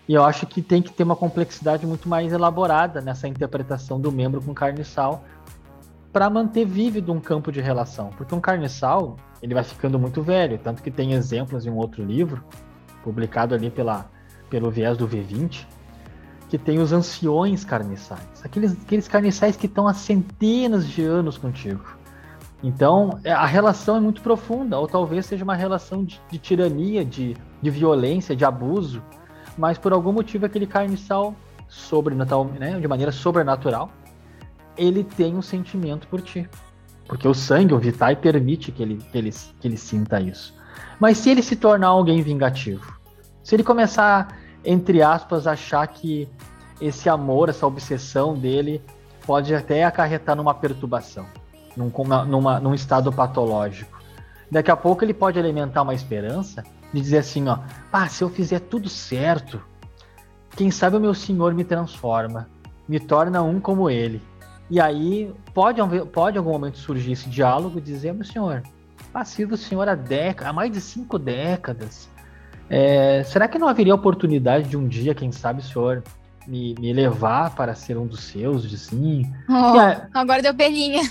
E 0.06 0.12
eu 0.12 0.22
acho 0.22 0.46
que 0.46 0.60
tem 0.60 0.82
que 0.82 0.92
ter 0.92 1.02
uma 1.02 1.16
complexidade 1.16 1.86
muito 1.86 2.06
mais 2.06 2.30
elaborada 2.30 3.00
nessa 3.00 3.26
interpretação 3.26 3.98
do 3.98 4.12
membro 4.12 4.42
com 4.42 4.52
carne 4.52 4.82
e 4.82 4.84
sal 4.84 5.24
para 6.12 6.28
manter 6.28 6.66
vívido 6.66 7.10
um 7.10 7.20
campo 7.20 7.50
de 7.50 7.62
relação. 7.62 8.10
Porque 8.10 8.34
um 8.34 8.40
carniçal, 8.40 9.16
ele 9.42 9.54
vai 9.54 9.64
ficando 9.64 9.98
muito 9.98 10.22
velho, 10.22 10.58
tanto 10.58 10.82
que 10.82 10.90
tem 10.90 11.14
exemplos 11.14 11.64
em 11.64 11.70
um 11.70 11.76
outro 11.76 12.04
livro, 12.04 12.44
publicado 13.02 13.54
ali 13.54 13.70
pela, 13.70 14.10
pelo 14.48 14.70
viés 14.70 14.96
do 14.96 15.08
V20, 15.08 15.66
que 16.48 16.56
tem 16.56 16.78
os 16.78 16.92
anciões 16.92 17.64
carniçais, 17.64 18.42
aqueles, 18.42 18.72
aqueles 18.72 19.06
carniçais 19.06 19.56
que 19.56 19.66
estão 19.66 19.86
há 19.86 19.92
centenas 19.92 20.88
de 20.88 21.02
anos 21.02 21.36
contigo. 21.36 21.84
Então, 22.62 23.20
é, 23.22 23.30
a 23.30 23.46
relação 23.46 23.96
é 23.96 24.00
muito 24.00 24.20
profunda, 24.20 24.78
ou 24.78 24.88
talvez 24.88 25.26
seja 25.26 25.44
uma 25.44 25.54
relação 25.54 26.04
de, 26.04 26.20
de 26.30 26.38
tirania, 26.38 27.04
de, 27.04 27.36
de 27.62 27.70
violência, 27.70 28.34
de 28.34 28.44
abuso, 28.44 29.02
mas 29.56 29.78
por 29.78 29.92
algum 29.92 30.12
motivo 30.12 30.46
aquele 30.46 30.66
carniçal 30.66 31.34
sobrenatural, 31.68 32.46
né, 32.46 32.80
de 32.80 32.88
maneira 32.88 33.12
sobrenatural, 33.12 33.90
ele 34.76 35.04
tem 35.04 35.36
um 35.36 35.42
sentimento 35.42 36.08
por 36.08 36.20
ti. 36.20 36.48
Porque 37.06 37.26
o 37.26 37.34
sangue, 37.34 37.74
o 37.74 37.78
Vitae, 37.78 38.16
permite 38.16 38.72
que 38.72 38.82
ele, 38.82 38.96
que, 38.96 39.18
ele, 39.18 39.30
que 39.30 39.68
ele 39.68 39.76
sinta 39.76 40.20
isso. 40.20 40.54
Mas 41.00 41.18
se 41.18 41.30
ele 41.30 41.42
se 41.42 41.56
tornar 41.56 41.88
alguém 41.88 42.22
vingativo, 42.22 42.97
se 43.48 43.54
ele 43.54 43.64
começar, 43.64 44.36
entre 44.62 45.00
aspas, 45.00 45.46
achar 45.46 45.86
que 45.86 46.28
esse 46.82 47.08
amor, 47.08 47.48
essa 47.48 47.66
obsessão 47.66 48.34
dele 48.34 48.82
pode 49.26 49.54
até 49.54 49.84
acarretar 49.84 50.36
numa 50.36 50.52
perturbação, 50.52 51.24
num, 51.74 51.90
numa, 52.26 52.60
num 52.60 52.74
estado 52.74 53.10
patológico. 53.10 54.02
Daqui 54.50 54.70
a 54.70 54.76
pouco 54.76 55.02
ele 55.02 55.14
pode 55.14 55.38
alimentar 55.38 55.80
uma 55.80 55.94
esperança 55.94 56.62
de 56.92 57.00
dizer 57.00 57.16
assim, 57.16 57.48
ó, 57.48 57.60
ah, 57.90 58.06
se 58.06 58.22
eu 58.22 58.28
fizer 58.28 58.60
tudo 58.60 58.86
certo, 58.86 59.62
quem 60.50 60.70
sabe 60.70 60.98
o 60.98 61.00
meu 61.00 61.14
senhor 61.14 61.54
me 61.54 61.64
transforma, 61.64 62.50
me 62.86 63.00
torna 63.00 63.42
um 63.42 63.58
como 63.58 63.88
ele. 63.88 64.20
E 64.68 64.78
aí 64.78 65.34
pode, 65.54 65.80
pode 66.12 66.36
em 66.36 66.38
algum 66.38 66.52
momento 66.52 66.76
surgir 66.76 67.12
esse 67.12 67.30
diálogo 67.30 67.78
e 67.78 67.80
dizer, 67.80 68.12
meu 68.12 68.26
senhor, 68.26 68.62
passivo 69.10 69.54
o 69.54 69.56
senhor 69.56 69.88
há, 69.88 69.96
há 70.44 70.52
mais 70.52 70.70
de 70.70 70.82
cinco 70.82 71.18
décadas. 71.18 72.10
É, 72.70 73.22
será 73.24 73.48
que 73.48 73.58
não 73.58 73.68
haveria 73.68 73.94
oportunidade 73.94 74.68
de 74.68 74.76
um 74.76 74.86
dia, 74.86 75.14
quem 75.14 75.32
sabe, 75.32 75.60
o 75.60 75.64
senhor 75.64 76.02
me, 76.46 76.74
me 76.78 76.92
levar 76.92 77.54
para 77.54 77.74
ser 77.74 77.96
um 77.96 78.06
dos 78.06 78.20
seus, 78.20 78.64
assim? 78.72 79.30
Oh, 79.48 79.78
aí, 79.78 80.02
agora 80.14 80.42
deu 80.42 80.54
peninha. 80.54 81.02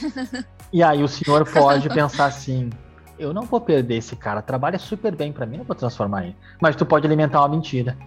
E 0.71 0.83
aí 0.83 1.01
o 1.01 1.07
senhor 1.07 1.49
pode 1.49 1.87
pensar 1.89 2.25
assim, 2.25 2.69
eu 3.17 3.33
não 3.33 3.43
vou 3.43 3.61
perder 3.61 3.95
esse 3.97 4.15
cara, 4.15 4.41
trabalha 4.41 4.77
super 4.77 5.15
bem 5.15 5.31
para 5.31 5.45
mim, 5.45 5.57
não 5.57 5.63
vou 5.63 5.75
transformar 5.75 6.25
ele. 6.25 6.35
Mas 6.61 6.75
tu 6.75 6.85
pode 6.85 7.07
alimentar 7.07 7.39
uma 7.39 7.47
mentira. 7.47 7.97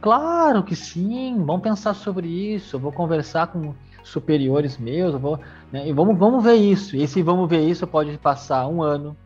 Claro 0.00 0.62
que 0.62 0.76
sim, 0.76 1.42
vamos 1.44 1.62
pensar 1.62 1.94
sobre 1.94 2.28
isso, 2.28 2.76
eu 2.76 2.80
vou 2.80 2.92
conversar 2.92 3.48
com 3.48 3.74
superiores 4.04 4.78
meus, 4.78 5.14
eu 5.14 5.18
vou, 5.18 5.40
né, 5.72 5.88
e 5.88 5.92
vamos, 5.92 6.16
vamos 6.16 6.44
ver 6.44 6.54
isso. 6.54 6.96
E 6.96 7.08
se 7.08 7.22
vamos 7.22 7.48
ver 7.50 7.68
isso, 7.68 7.86
pode 7.86 8.16
passar 8.18 8.68
um 8.68 8.82
ano. 8.82 9.16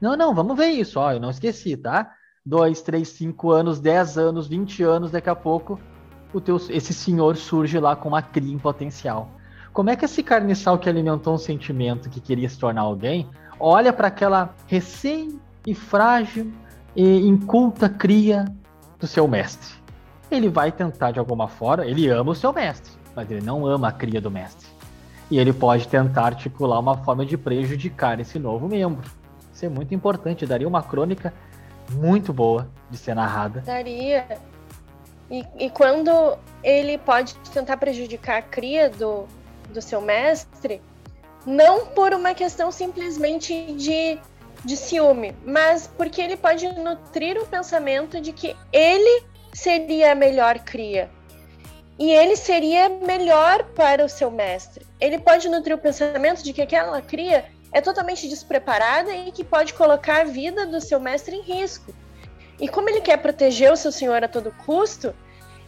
Não, 0.00 0.16
não, 0.16 0.34
vamos 0.34 0.56
ver 0.56 0.70
isso, 0.70 0.98
ó, 0.98 1.12
eu 1.12 1.20
não 1.20 1.30
esqueci, 1.30 1.76
tá? 1.76 2.12
Dois, 2.44 2.82
três, 2.82 3.08
cinco 3.08 3.52
anos, 3.52 3.78
dez 3.78 4.18
anos, 4.18 4.48
vinte 4.48 4.82
anos, 4.82 5.12
daqui 5.12 5.30
a 5.30 5.34
pouco 5.34 5.78
o 6.32 6.40
teu, 6.40 6.56
esse 6.70 6.92
senhor 6.92 7.36
surge 7.36 7.78
lá 7.78 7.94
com 7.94 8.08
uma 8.08 8.20
cria 8.20 8.52
em 8.52 8.58
potencial. 8.58 9.30
Como 9.72 9.90
é 9.90 9.96
que 9.96 10.04
esse 10.04 10.24
carniçal 10.24 10.76
que 10.76 10.88
alimentou 10.88 11.34
um 11.34 11.38
sentimento 11.38 12.10
que 12.10 12.20
queria 12.20 12.48
se 12.48 12.58
tornar 12.58 12.80
alguém, 12.80 13.28
olha 13.60 13.92
para 13.92 14.08
aquela 14.08 14.54
recém 14.66 15.38
e 15.64 15.72
frágil 15.72 16.52
e 16.96 17.18
inculta 17.28 17.88
cria 17.88 18.44
do 18.98 19.06
seu 19.06 19.28
mestre? 19.28 19.74
Ele 20.28 20.48
vai 20.48 20.72
tentar 20.72 21.12
de 21.12 21.20
alguma 21.20 21.46
forma, 21.46 21.86
ele 21.86 22.08
ama 22.08 22.32
o 22.32 22.34
seu 22.34 22.52
mestre, 22.52 22.92
mas 23.14 23.30
ele 23.30 23.44
não 23.44 23.64
ama 23.64 23.88
a 23.88 23.92
cria 23.92 24.20
do 24.20 24.32
mestre. 24.32 24.66
E 25.30 25.38
ele 25.38 25.52
pode 25.52 25.86
tentar 25.86 26.24
articular 26.24 26.80
uma 26.80 26.96
forma 26.96 27.24
de 27.24 27.38
prejudicar 27.38 28.18
esse 28.18 28.38
novo 28.38 28.66
membro. 28.68 29.08
Isso 29.52 29.64
é 29.64 29.68
muito 29.68 29.94
importante, 29.94 30.44
daria 30.44 30.66
uma 30.66 30.82
crônica 30.82 31.32
muito 31.90 32.32
boa 32.32 32.68
de 32.90 32.96
ser 32.96 33.14
narrada. 33.14 33.60
Daria. 33.60 34.26
E, 35.30 35.44
e 35.58 35.70
quando 35.70 36.38
ele 36.62 36.98
pode 36.98 37.34
tentar 37.52 37.76
prejudicar 37.78 38.38
a 38.38 38.42
cria 38.42 38.90
do, 38.90 39.26
do 39.70 39.80
seu 39.80 40.00
mestre, 40.00 40.82
não 41.46 41.86
por 41.86 42.12
uma 42.12 42.34
questão 42.34 42.70
simplesmente 42.70 43.72
de, 43.72 44.18
de 44.64 44.76
ciúme, 44.76 45.34
mas 45.44 45.86
porque 45.86 46.20
ele 46.20 46.36
pode 46.36 46.68
nutrir 46.68 47.40
o 47.40 47.46
pensamento 47.46 48.20
de 48.20 48.32
que 48.32 48.54
ele 48.72 49.24
seria 49.52 50.12
a 50.12 50.14
melhor 50.14 50.58
cria 50.58 51.10
e 51.98 52.10
ele 52.10 52.36
seria 52.36 52.88
melhor 52.88 53.64
para 53.76 54.04
o 54.04 54.08
seu 54.08 54.30
mestre. 54.30 54.86
Ele 55.00 55.18
pode 55.18 55.48
nutrir 55.48 55.76
o 55.76 55.78
pensamento 55.78 56.42
de 56.42 56.52
que 56.52 56.62
aquela 56.62 57.00
cria 57.00 57.44
é 57.72 57.80
totalmente 57.80 58.28
despreparada 58.28 59.12
e 59.12 59.32
que 59.32 59.42
pode 59.42 59.74
colocar 59.74 60.20
a 60.20 60.24
vida 60.24 60.66
do 60.66 60.80
seu 60.80 61.00
mestre 61.00 61.36
em 61.36 61.40
risco. 61.42 61.94
E 62.60 62.68
como 62.68 62.88
ele 62.88 63.00
quer 63.00 63.16
proteger 63.16 63.72
o 63.72 63.76
seu 63.76 63.90
senhor 63.90 64.22
a 64.22 64.28
todo 64.28 64.54
custo, 64.64 65.14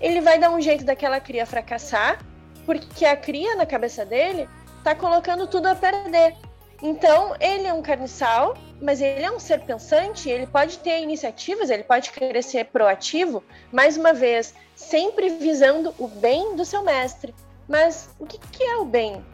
ele 0.01 0.21
vai 0.21 0.39
dar 0.39 0.51
um 0.51 0.61
jeito 0.61 0.85
daquela 0.85 1.19
cria 1.19 1.47
fracassar, 1.47 2.19
porque 2.67 3.05
a 3.05 3.17
cria 3.17 3.57
na 3.57 3.67
cabeça 3.67 4.05
dele 4.05 4.49
está 4.79 4.95
colocando 4.95 5.47
tudo 5.47 5.67
a 5.67 5.75
perder. 5.75 6.37
Então, 6.83 7.35
ele 7.41 7.67
é 7.67 7.73
um 7.73 7.81
carniçal, 7.81 8.55
mas 8.81 9.01
ele 9.01 9.23
é 9.23 9.31
um 9.31 9.41
ser 9.41 9.61
pensante, 9.61 10.29
ele 10.29 10.47
pode 10.47 10.79
ter 10.81 11.01
iniciativas, 11.01 11.71
ele 11.71 11.85
pode 11.85 12.11
querer 12.11 12.43
ser 12.43 12.67
proativo, 12.67 13.43
mais 13.73 13.97
uma 13.97 14.13
vez, 14.13 14.55
sempre 14.77 15.31
visando 15.31 15.95
o 15.99 16.07
bem 16.07 16.55
do 16.55 16.65
seu 16.65 16.83
mestre. 16.83 17.35
Mas 17.67 18.11
o 18.19 18.27
que, 18.27 18.39
que 18.39 18.63
é 18.63 18.77
o 18.77 18.85
bem? 18.85 19.25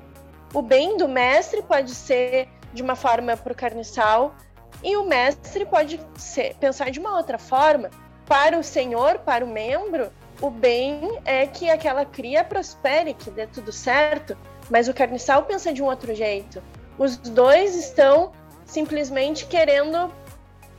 O 0.54 0.62
bem 0.62 0.96
do 0.96 1.08
mestre 1.08 1.62
pode 1.62 1.94
ser 1.94 2.48
de 2.72 2.82
uma 2.82 2.96
forma 2.96 3.36
para 3.36 3.52
o 3.52 3.56
carniçal 3.56 4.34
e 4.82 4.96
o 4.96 5.04
mestre 5.04 5.64
pode 5.66 6.00
ser, 6.16 6.54
pensar 6.56 6.90
de 6.90 7.00
uma 7.00 7.16
outra 7.16 7.38
forma. 7.38 7.90
Para 8.26 8.58
o 8.58 8.62
senhor, 8.62 9.18
para 9.18 9.44
o 9.44 9.48
membro, 9.48 10.10
o 10.40 10.50
bem 10.50 11.18
é 11.24 11.46
que 11.46 11.68
aquela 11.68 12.04
cria 12.04 12.44
prospere, 12.44 13.12
que 13.12 13.30
dê 13.30 13.46
tudo 13.46 13.72
certo, 13.72 14.36
mas 14.70 14.88
o 14.88 14.94
carniçal 14.94 15.42
pensa 15.42 15.72
de 15.72 15.82
um 15.82 15.86
outro 15.86 16.14
jeito. 16.14 16.62
Os 16.96 17.16
dois 17.16 17.74
estão 17.74 18.32
simplesmente 18.64 19.46
querendo 19.46 20.12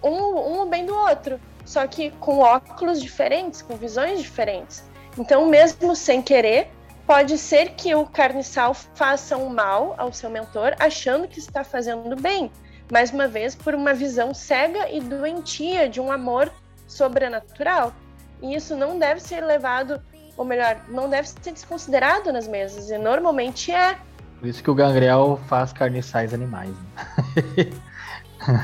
um, 0.02 0.10
um 0.10 0.62
o 0.62 0.66
bem 0.66 0.86
do 0.86 0.96
outro 0.96 1.40
só 1.66 1.88
que 1.88 2.12
com 2.12 2.40
óculos 2.40 3.02
diferentes, 3.02 3.62
com 3.62 3.76
visões 3.76 4.22
diferentes. 4.22 4.84
Então, 5.18 5.46
mesmo 5.46 5.96
sem 5.96 6.22
querer, 6.22 6.70
pode 7.06 7.38
ser 7.38 7.72
que 7.72 7.94
o 7.96 8.06
carniçal 8.06 8.74
faça 8.74 9.38
um 9.38 9.50
mal 9.50 9.96
ao 9.98 10.14
seu 10.14 10.30
mentor, 10.30 10.76
achando 10.80 11.28
que 11.28 11.40
está 11.40 11.64
fazendo 11.64 12.16
bem, 12.16 12.52
mais 12.92 13.12
uma 13.12 13.28
vez 13.28 13.56
por 13.56 13.74
uma 13.74 13.94
visão 13.94 14.34
cega 14.34 14.90
e 14.90 15.00
doentia 15.00 15.90
de 15.90 16.00
um 16.00 16.12
amor 16.12 16.52
sobrenatural. 16.88 17.94
E 18.42 18.56
isso 18.56 18.76
não 18.76 18.98
deve 18.98 19.20
ser 19.20 19.42
levado, 19.42 20.02
ou 20.36 20.46
melhor, 20.46 20.78
não 20.90 21.10
deve 21.10 21.28
ser 21.28 21.52
desconsiderado 21.52 22.32
nas 22.32 22.48
mesas, 22.48 22.90
e 22.90 22.98
normalmente 22.98 23.72
é. 23.72 23.98
Por 24.40 24.48
isso 24.48 24.64
que 24.64 24.72
o 24.72 24.76
Gangrel 24.76 25.40
faz 25.48 25.72
carniçais 25.72 26.34
animais. 26.34 26.70
Né? 26.70 27.72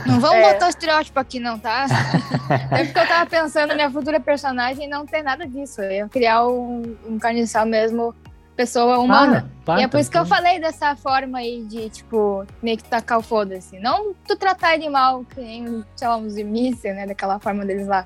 Não 0.05 0.19
vamos 0.19 0.37
é. 0.37 0.53
botar 0.53 0.65
o 0.65 0.69
estereótipo 0.69 1.19
aqui, 1.19 1.39
não, 1.39 1.59
tá? 1.59 1.85
é 2.71 2.83
porque 2.83 2.99
eu 2.99 3.07
tava 3.07 3.29
pensando, 3.29 3.75
minha 3.75 3.91
futura 3.91 4.19
personagem 4.19 4.89
não 4.89 5.05
tem 5.05 5.21
nada 5.21 5.45
disso. 5.47 5.81
Eu 5.81 5.91
ia 5.91 6.09
criar 6.09 6.47
um, 6.47 6.95
um 7.05 7.19
carniçal 7.19 7.65
mesmo, 7.65 8.15
pessoa 8.57 8.97
humana. 8.97 9.49
Ah, 9.67 9.79
e 9.79 9.83
é 9.83 9.87
por 9.87 9.99
isso 9.99 10.09
que 10.09 10.17
eu 10.17 10.25
falei 10.25 10.59
dessa 10.59 10.95
forma 10.95 11.37
aí 11.37 11.63
de, 11.65 11.89
tipo, 11.89 12.45
meio 12.61 12.77
que 12.77 12.83
tacar 12.83 13.19
o 13.19 13.21
foda-se. 13.21 13.79
Não 13.79 14.15
tu 14.27 14.35
tratar 14.35 14.73
ele 14.73 14.89
mal, 14.89 15.23
que 15.23 15.39
nem, 15.39 15.85
sei 15.95 16.07
lá, 16.07 16.17
uns 16.17 16.35
mísseis, 16.35 16.95
né? 16.95 17.05
Daquela 17.05 17.39
forma 17.39 17.63
deles 17.63 17.87
lá. 17.87 18.05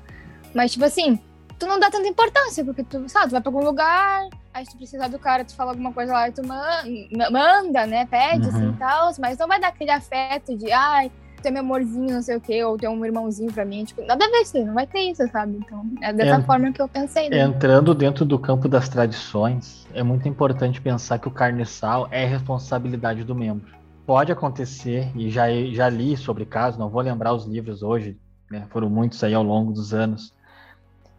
Mas, 0.54 0.72
tipo 0.72 0.84
assim, 0.84 1.18
tu 1.58 1.66
não 1.66 1.80
dá 1.80 1.90
tanta 1.90 2.06
importância, 2.06 2.62
porque 2.64 2.84
tu, 2.84 3.08
sabe, 3.08 3.28
tu 3.28 3.32
vai 3.32 3.40
pra 3.40 3.48
algum 3.48 3.64
lugar, 3.64 4.28
aí 4.52 4.66
se 4.66 4.72
tu 4.72 4.76
precisar 4.76 5.08
do 5.08 5.18
cara, 5.18 5.44
tu 5.44 5.54
fala 5.54 5.70
alguma 5.70 5.92
coisa 5.92 6.12
lá 6.12 6.28
e 6.28 6.32
tu 6.32 6.46
manda, 6.46 7.30
manda 7.30 7.86
né? 7.86 8.04
Pede, 8.04 8.48
assim, 8.48 8.58
uhum. 8.58 8.64
assim, 8.64 8.74
e 8.74 8.78
tal, 8.78 9.12
mas 9.18 9.38
não 9.38 9.48
vai 9.48 9.58
dar 9.58 9.68
aquele 9.68 9.90
afeto 9.90 10.54
de, 10.56 10.70
ai, 10.70 11.10
ter 11.42 11.50
meu 11.50 11.60
amorzinho, 11.62 12.14
não 12.14 12.22
sei 12.22 12.36
o 12.36 12.40
quê, 12.40 12.62
ou 12.64 12.78
ter 12.78 12.88
um 12.88 13.04
irmãozinho 13.04 13.52
pra 13.52 13.64
mim. 13.64 13.84
Tipo, 13.84 14.02
nada 14.06 14.24
a 14.24 14.28
ver 14.28 14.42
isso, 14.42 14.64
não 14.64 14.74
vai 14.74 14.86
ter 14.86 15.00
isso, 15.00 15.26
sabe? 15.30 15.58
Então, 15.64 15.84
é 16.00 16.12
dessa 16.12 16.36
É- 16.36 16.42
forma 16.42 16.72
que 16.72 16.80
eu 16.80 16.88
pensei. 16.88 17.28
Né? 17.28 17.40
Entrando 17.40 17.94
dentro 17.94 18.24
do 18.24 18.38
campo 18.38 18.68
das 18.68 18.88
tradições, 18.88 19.86
é 19.94 20.02
muito 20.02 20.28
importante 20.28 20.80
pensar 20.80 21.18
que 21.18 21.28
o 21.28 21.30
carniçal 21.30 22.08
é 22.10 22.24
responsabilidade 22.24 23.24
do 23.24 23.34
membro. 23.34 23.70
Pode 24.06 24.32
acontecer, 24.32 25.10
e 25.16 25.30
já, 25.30 25.46
já 25.72 25.88
li 25.88 26.16
sobre 26.16 26.44
casos, 26.44 26.78
não 26.78 26.88
vou 26.88 27.00
lembrar 27.02 27.32
os 27.34 27.44
livros 27.46 27.82
hoje, 27.82 28.16
né, 28.50 28.66
foram 28.70 28.90
muitos 28.90 29.22
aí 29.24 29.32
ao 29.34 29.42
longo 29.42 29.72
dos 29.72 29.92
anos, 29.94 30.32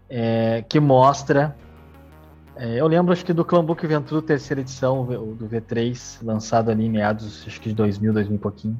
é, 0.10 0.64
que 0.68 0.80
mostra. 0.80 1.56
é, 2.56 2.80
eu 2.80 2.86
lembro, 2.86 3.12
acho 3.14 3.26
que 3.26 3.34
do 3.34 3.44
Clan 3.44 3.66
Book 3.66 3.86
Ventura, 3.88 4.22
terceira 4.22 4.62
edição, 4.62 5.06
do 5.06 5.48
V3, 5.48 6.20
lançado 6.22 6.70
ali 6.70 6.86
em 6.86 6.90
meados, 6.90 7.44
acho 7.48 7.60
que 7.60 7.70
de 7.70 7.74
2000, 7.76 8.14
2000 8.14 8.36
e 8.36 8.40
pouquinho, 8.40 8.78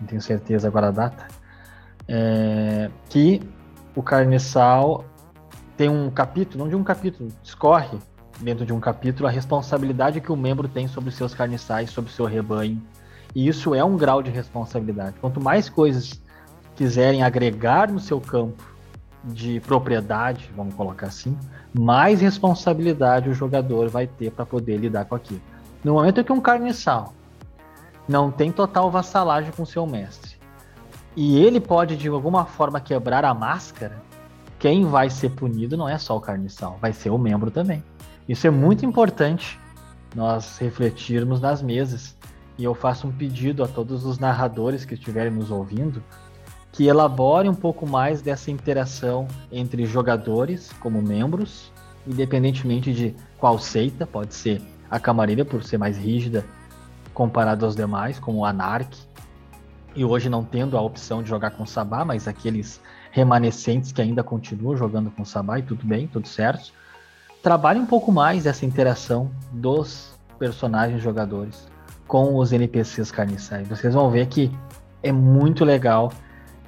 não 0.00 0.06
tenho 0.06 0.20
certeza 0.20 0.68
agora 0.68 0.88
a 0.88 0.90
data, 0.90 1.26
é, 2.08 2.90
que 3.08 3.40
o 3.94 4.02
carniçal 4.02 5.04
tem 5.76 5.88
um 5.88 6.10
capítulo, 6.10 6.64
não 6.64 6.68
de 6.68 6.76
um 6.76 6.84
capítulo, 6.84 7.30
discorre 7.42 7.98
dentro 8.40 8.64
de 8.64 8.72
um 8.72 8.80
capítulo 8.80 9.28
a 9.28 9.30
responsabilidade 9.30 10.20
que 10.20 10.30
o 10.30 10.36
membro 10.36 10.68
tem 10.68 10.86
sobre 10.88 11.10
os 11.10 11.16
seus 11.16 11.34
carniçais, 11.34 11.90
sobre 11.90 12.10
o 12.10 12.14
seu 12.14 12.26
rebanho. 12.26 12.80
E 13.34 13.48
isso 13.48 13.74
é 13.74 13.84
um 13.84 13.96
grau 13.96 14.22
de 14.22 14.30
responsabilidade. 14.30 15.16
Quanto 15.20 15.40
mais 15.40 15.68
coisas 15.68 16.20
quiserem 16.74 17.22
agregar 17.22 17.90
no 17.90 18.00
seu 18.00 18.20
campo 18.20 18.62
de 19.24 19.60
propriedade, 19.60 20.50
vamos 20.56 20.74
colocar 20.74 21.08
assim, 21.08 21.36
mais 21.74 22.20
responsabilidade 22.20 23.28
o 23.28 23.34
jogador 23.34 23.88
vai 23.88 24.06
ter 24.06 24.30
para 24.30 24.46
poder 24.46 24.76
lidar 24.76 25.04
com 25.06 25.14
aquilo. 25.14 25.40
No 25.82 25.94
momento 25.94 26.22
que 26.22 26.32
um 26.32 26.40
carniçal 26.40 27.12
não 28.08 28.30
tem 28.30 28.52
total 28.52 28.90
vassalagem 28.90 29.52
com 29.52 29.64
seu 29.64 29.86
mestre 29.86 30.36
e 31.16 31.38
ele 31.38 31.58
pode 31.58 31.96
de 31.96 32.08
alguma 32.08 32.44
forma 32.44 32.78
quebrar 32.78 33.24
a 33.24 33.32
máscara, 33.32 33.96
quem 34.58 34.84
vai 34.84 35.08
ser 35.08 35.30
punido 35.30 35.76
não 35.76 35.88
é 35.88 35.96
só 35.96 36.14
o 36.14 36.20
carniçal, 36.20 36.78
vai 36.80 36.92
ser 36.92 37.08
o 37.08 37.16
membro 37.16 37.50
também. 37.50 37.82
Isso 38.28 38.46
é 38.46 38.50
muito 38.50 38.84
importante 38.84 39.58
nós 40.14 40.58
refletirmos 40.58 41.40
nas 41.40 41.62
mesas. 41.62 42.14
E 42.58 42.64
eu 42.64 42.74
faço 42.74 43.06
um 43.06 43.12
pedido 43.12 43.64
a 43.64 43.68
todos 43.68 44.04
os 44.04 44.18
narradores 44.18 44.84
que 44.84 44.94
estiverem 44.94 45.32
nos 45.32 45.50
ouvindo 45.50 46.02
que 46.72 46.86
elaborem 46.86 47.50
um 47.50 47.54
pouco 47.54 47.86
mais 47.86 48.20
dessa 48.20 48.50
interação 48.50 49.26
entre 49.50 49.86
jogadores 49.86 50.70
como 50.78 51.00
membros, 51.00 51.72
independentemente 52.06 52.92
de 52.92 53.14
qual 53.38 53.58
seita, 53.58 54.06
pode 54.06 54.34
ser 54.34 54.60
a 54.90 55.00
camarilha 55.00 55.42
por 55.42 55.64
ser 55.64 55.78
mais 55.78 55.96
rígida 55.96 56.44
comparado 57.16 57.64
aos 57.64 57.74
demais, 57.74 58.18
como 58.18 58.40
o 58.40 58.44
Anark, 58.44 58.94
e 59.94 60.04
hoje 60.04 60.28
não 60.28 60.44
tendo 60.44 60.76
a 60.76 60.82
opção 60.82 61.22
de 61.22 61.30
jogar 61.30 61.52
com 61.52 61.64
Sabá, 61.64 62.04
mas 62.04 62.28
aqueles 62.28 62.78
remanescentes 63.10 63.90
que 63.90 64.02
ainda 64.02 64.22
continuam 64.22 64.76
jogando 64.76 65.10
com 65.10 65.24
Sabá 65.24 65.58
e 65.58 65.62
tudo 65.62 65.86
bem, 65.86 66.06
tudo 66.06 66.28
certo. 66.28 66.72
Trabalhe 67.42 67.80
um 67.80 67.86
pouco 67.86 68.12
mais 68.12 68.44
essa 68.44 68.66
interação 68.66 69.30
dos 69.50 70.12
personagens 70.38 71.02
jogadores 71.02 71.66
com 72.06 72.36
os 72.36 72.52
NPCs 72.52 73.10
carniçais. 73.10 73.66
Vocês 73.66 73.94
vão 73.94 74.10
ver 74.10 74.26
que 74.26 74.52
é 75.02 75.10
muito 75.10 75.64
legal 75.64 76.12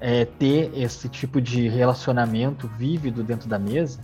é, 0.01 0.25
ter 0.25 0.71
esse 0.75 1.11
tipo 1.11 1.43
de 1.43 1.69
relacionamento 1.69 2.67
vívido 2.79 3.23
dentro 3.23 3.51
da 3.51 3.59
mesa, 3.59 4.01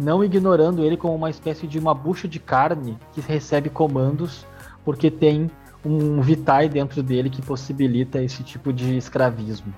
não 0.00 0.24
ignorando 0.24 0.82
ele 0.82 0.96
como 0.96 1.14
uma 1.14 1.28
espécie 1.28 1.66
de 1.66 1.78
uma 1.78 1.92
bucha 1.92 2.26
de 2.26 2.40
carne 2.40 2.96
que 3.12 3.20
recebe 3.20 3.68
comandos 3.68 4.46
porque 4.86 5.10
tem 5.10 5.50
um 5.86 6.20
vitae 6.20 6.68
dentro 6.68 7.02
dele 7.02 7.30
que 7.30 7.40
possibilita 7.40 8.20
esse 8.20 8.42
tipo 8.42 8.72
de 8.72 8.96
escravismo. 8.96 9.72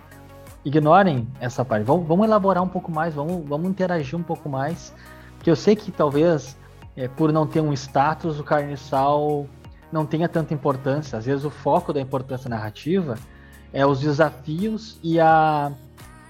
Ignorem 0.65 1.29
essa 1.39 1.65
parte. 1.65 1.85
Vamos, 1.85 2.07
vamos 2.07 2.27
elaborar 2.27 2.63
um 2.63 2.69
pouco 2.69 2.91
mais, 2.91 3.15
vamos, 3.15 3.47
vamos 3.47 3.69
interagir 3.69 4.19
um 4.19 4.23
pouco 4.23 4.49
mais. 4.49 4.95
Que 5.43 5.51
eu 5.51 5.57
sei 5.57 5.77
que 5.77 5.93
talvez, 5.93 6.57
é, 6.97 7.09
por 7.09 7.33
não 7.33 7.47
ter 7.47 7.61
um 7.61 7.73
status, 7.73 8.41
o 8.41 8.45
carniçal 8.45 9.47
não 9.93 10.07
tenha 10.07 10.29
tanta 10.29 10.55
importância. 10.55 11.19
Às 11.19 11.27
vezes 11.27 11.45
o 11.45 11.51
foco 11.51 11.93
da 11.93 12.01
importância 12.01 12.49
narrativa 12.49 13.17
é 13.73 13.87
os 13.87 14.01
desafios 14.01 14.99
e 15.03 15.21
a, 15.21 15.71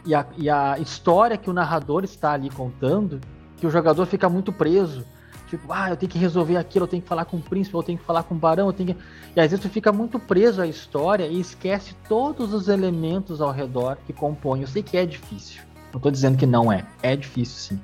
e 0.05 0.15
a, 0.15 0.27
e 0.37 0.51
a 0.51 0.79
história 0.79 1.37
que 1.37 1.49
o 1.49 1.53
narrador 1.53 2.03
está 2.03 2.33
ali 2.33 2.51
contando, 2.51 3.21
que 3.57 3.67
o 3.67 3.71
jogador 3.71 4.07
fica 4.07 4.29
muito 4.29 4.53
preso. 4.53 5.05
Tipo, 5.49 5.73
ah, 5.73 5.91
eu 5.91 5.97
tenho 5.97 6.11
que 6.11 6.19
resolver 6.19 6.57
aquilo, 6.57 6.85
eu 6.85 6.89
tenho 6.89 7.03
que 7.03 7.09
falar 7.09 7.25
com 7.25 7.39
o 7.39 7.41
príncipe, 7.41 7.75
eu 7.75 7.83
tenho 7.83 7.99
que 7.99 8.05
falar 8.05 8.23
com 8.23 8.35
o 8.35 8.39
barão, 8.39 8.67
eu 8.67 8.73
tenho 8.73 8.95
que... 8.95 9.01
E 9.35 9.41
às 9.41 9.51
vezes 9.51 9.61
tu 9.61 9.69
fica 9.71 9.91
muito 9.91 10.19
preso 10.19 10.61
à 10.61 10.67
história 10.67 11.27
e 11.27 11.41
esquece 11.41 11.95
todos 12.09 12.53
os 12.53 12.69
elementos 12.69 13.41
ao 13.41 13.51
redor 13.51 13.97
que 14.07 14.13
compõem. 14.13 14.63
Eu 14.63 14.69
sei 14.69 14.83
que 14.83 14.97
é 14.97 15.07
difícil. 15.07 15.63
Não 15.93 15.99
estou 15.99 16.13
dizendo 16.13 16.37
que 16.37 16.47
não 16.47 16.71
é. 16.71 16.85
É 17.03 17.17
difícil 17.17 17.77
sim. 17.77 17.81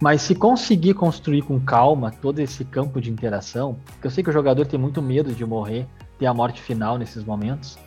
Mas 0.00 0.22
se 0.22 0.34
conseguir 0.34 0.94
construir 0.94 1.42
com 1.42 1.58
calma 1.58 2.10
todo 2.10 2.38
esse 2.38 2.64
campo 2.64 3.00
de 3.00 3.10
interação, 3.10 3.78
porque 3.84 4.06
eu 4.06 4.10
sei 4.10 4.22
que 4.22 4.30
o 4.30 4.32
jogador 4.32 4.66
tem 4.66 4.78
muito 4.78 5.02
medo 5.02 5.32
de 5.32 5.44
morrer, 5.44 5.86
ter 6.18 6.26
a 6.26 6.34
morte 6.34 6.60
final 6.60 6.98
nesses 6.98 7.24
momentos, 7.24 7.78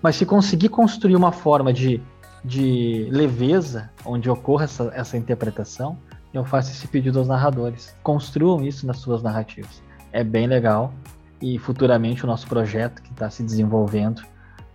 mas 0.00 0.16
se 0.16 0.26
conseguir 0.26 0.70
construir 0.70 1.14
uma 1.14 1.30
forma 1.30 1.72
de, 1.72 2.02
de 2.44 3.06
leveza 3.10 3.90
onde 4.04 4.28
ocorra 4.28 4.64
essa, 4.64 4.90
essa 4.94 5.16
interpretação, 5.16 5.96
eu 6.32 6.44
faço 6.44 6.70
esse 6.70 6.88
pedido 6.88 7.18
aos 7.18 7.28
narradores. 7.28 7.94
Construam 8.02 8.62
isso 8.62 8.86
nas 8.86 8.98
suas 8.98 9.22
narrativas. 9.22 9.82
É 10.12 10.24
bem 10.24 10.46
legal. 10.46 10.92
E 11.40 11.58
futuramente 11.58 12.24
o 12.24 12.26
nosso 12.26 12.46
projeto 12.46 13.02
que 13.02 13.10
está 13.10 13.28
se 13.28 13.42
desenvolvendo, 13.42 14.22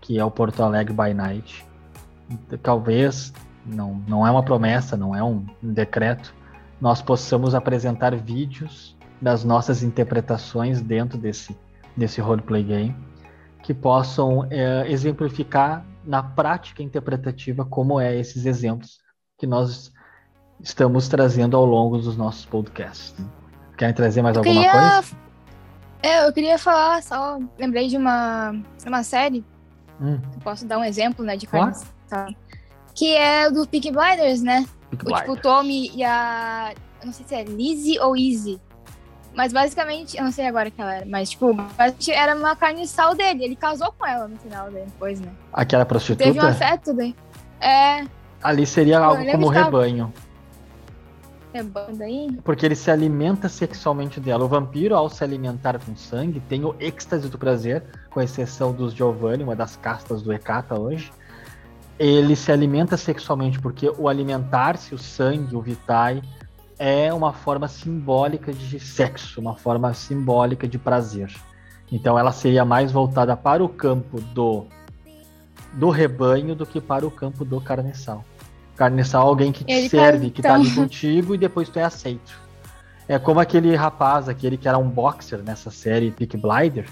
que 0.02 0.20
é 0.20 0.26
o 0.26 0.30
Porto 0.30 0.62
Alegre 0.62 0.94
by 0.94 1.14
Night, 1.14 1.66
talvez, 2.62 3.34
não, 3.66 4.02
não 4.08 4.28
é 4.28 4.32
uma 4.32 4.44
promessa, 4.44 4.98
não 4.98 5.16
é 5.16 5.24
um, 5.24 5.46
decreto, 5.62 6.34
nós 6.80 7.02
possamos 7.02 7.56
apresentar 7.56 8.16
vídeos 8.16 8.96
das 9.22 9.44
nossas 9.44 9.82
interpretações 9.82 10.82
dentro 10.82 11.18
desse, 11.18 11.58
desse 11.96 12.22
roleplay 12.22 12.64
game, 12.64 12.96
que 13.64 13.74
possam 13.74 14.46
é, 14.50 14.90
exemplificar 14.92 15.86
na 16.06 16.22
prática 16.22 16.84
interpretativa 16.84 17.66
como 17.66 18.00
é 18.00 18.16
esses 18.18 18.46
exemplos 18.46 19.00
que 19.38 19.48
nós 19.48 19.92
estamos 20.62 21.08
trazendo 21.08 21.56
ao 21.58 21.66
longo 21.66 21.98
dos 21.98 22.16
nossos 22.18 22.46
podcasts. 22.46 23.14
Querem 23.78 23.94
trazer 23.94 24.22
mais 24.22 24.36
Eu 24.36 24.42
alguma 24.42 24.56
queria- 24.64 24.72
coisa? 25.02 25.18
É, 26.04 26.28
eu 26.28 26.34
queria 26.34 26.58
falar 26.58 27.02
só, 27.04 27.40
lembrei 27.58 27.88
de 27.88 27.98
uma, 27.98 28.56
uma 28.86 29.04
série, 29.04 29.44
Hum, 30.00 30.20
posso 30.44 30.66
dar 30.66 30.78
um 30.78 30.84
exemplo, 30.84 31.26
né, 31.26 31.36
de 31.36 31.48
carnes, 31.48 31.84
tá? 32.08 32.28
que 32.94 33.16
é 33.16 33.50
do 33.50 33.68
Peaky 33.68 33.92
Blinders, 33.92 34.42
né? 34.44 34.66
Peaky 34.92 35.12
O, 35.12 35.16
tipo, 35.16 35.32
o. 35.34 35.38
Tommy 35.38 35.92
e 35.96 36.04
a. 36.04 36.72
Eu 37.02 37.08
não 37.08 37.14
sei 37.14 37.26
se 37.28 37.36
é 37.36 37.44
Lizzie 37.44 38.00
ou 38.00 38.16
Easy. 38.16 38.60
Mas 39.36 39.52
basicamente, 39.54 40.18
eu 40.18 40.24
não 40.24 40.32
sei 40.32 40.48
agora 40.48 40.72
que 40.72 40.82
ela 40.82 40.96
era, 40.96 41.06
mas 41.06 41.30
tipo, 41.32 41.56
era 42.12 42.36
uma 42.36 42.56
carniçal 42.56 43.14
dele. 43.14 43.44
Ele 43.44 43.56
casou 43.56 43.92
com 43.98 44.06
ela 44.06 44.28
no 44.28 44.38
final 44.38 44.70
depois, 44.72 45.20
né? 45.20 45.30
Aquela 45.54 45.84
Teve 45.86 46.00
um 46.00 46.16
prostituta? 46.16 46.48
afeto 46.48 46.94
daí. 46.94 47.16
É, 47.62 48.06
Ali 48.42 48.66
seria 48.66 49.00
algo 49.00 49.24
como 49.32 49.48
rebanho. 49.50 50.12
É 51.54 51.64
banda 51.64 52.04
aí. 52.04 52.38
Porque 52.44 52.66
ele 52.66 52.76
se 52.76 52.92
alimenta 52.92 53.50
sexualmente 53.50 54.20
dela. 54.20 54.46
O 54.46 54.48
vampiro, 54.48 54.96
ao 54.96 55.10
se 55.10 55.24
alimentar 55.24 55.80
com 55.80 55.96
sangue, 55.96 56.40
tem 56.42 56.64
o 56.64 56.76
êxtase 56.80 57.30
do 57.30 57.38
prazer, 57.38 57.84
com 58.10 58.22
exceção 58.22 58.72
dos 58.72 58.94
Giovanni, 58.94 59.44
uma 59.44 59.56
das 59.56 59.76
castas 59.76 60.22
do 60.22 60.32
Hecata 60.32 60.80
hoje. 60.80 61.12
Ele 61.98 62.36
se 62.36 62.52
alimenta 62.52 62.96
sexualmente 62.96 63.60
porque 63.60 63.92
o 63.98 64.08
alimentar-se, 64.08 64.94
o 64.94 64.98
sangue, 64.98 65.56
o 65.56 65.62
vitae, 65.62 66.22
é 66.78 67.12
uma 67.12 67.34
forma 67.34 67.68
simbólica 67.68 68.54
de 68.54 68.80
sexo, 68.80 69.42
uma 69.42 69.56
forma 69.56 69.94
simbólica 69.94 70.68
de 70.68 70.78
prazer. 70.78 71.34
Então 71.92 72.20
ela 72.20 72.32
seria 72.32 72.64
mais 72.64 72.92
voltada 72.92 73.36
para 73.36 73.64
o 73.64 73.70
campo 73.70 74.22
do, 74.22 74.66
do 75.74 75.90
rebanho 75.90 76.54
do 76.54 76.66
que 76.66 76.80
para 76.80 77.08
o 77.08 77.12
campo 77.12 77.44
do 77.44 77.60
carniçal. 77.60 78.24
Carniçal 78.78 79.26
é 79.26 79.30
alguém 79.30 79.52
que 79.52 79.64
te 79.64 79.72
Ele 79.72 79.90
serve, 79.90 80.28
tá- 80.28 80.34
que 80.36 80.42
tá 80.42 80.54
ali 80.54 80.70
contigo 80.72 81.34
e 81.34 81.38
depois 81.38 81.68
tu 81.68 81.80
é 81.80 81.84
aceito. 81.84 82.40
É 83.08 83.18
como 83.18 83.40
aquele 83.40 83.76
rapaz, 83.76 84.30
aquele 84.30 84.58
que 84.58 84.68
era 84.68 84.78
um 84.78 84.88
boxer 84.90 85.40
nessa 85.44 85.72
série 85.72 86.12
Peak 86.12 86.38
Blinder, 86.38 86.86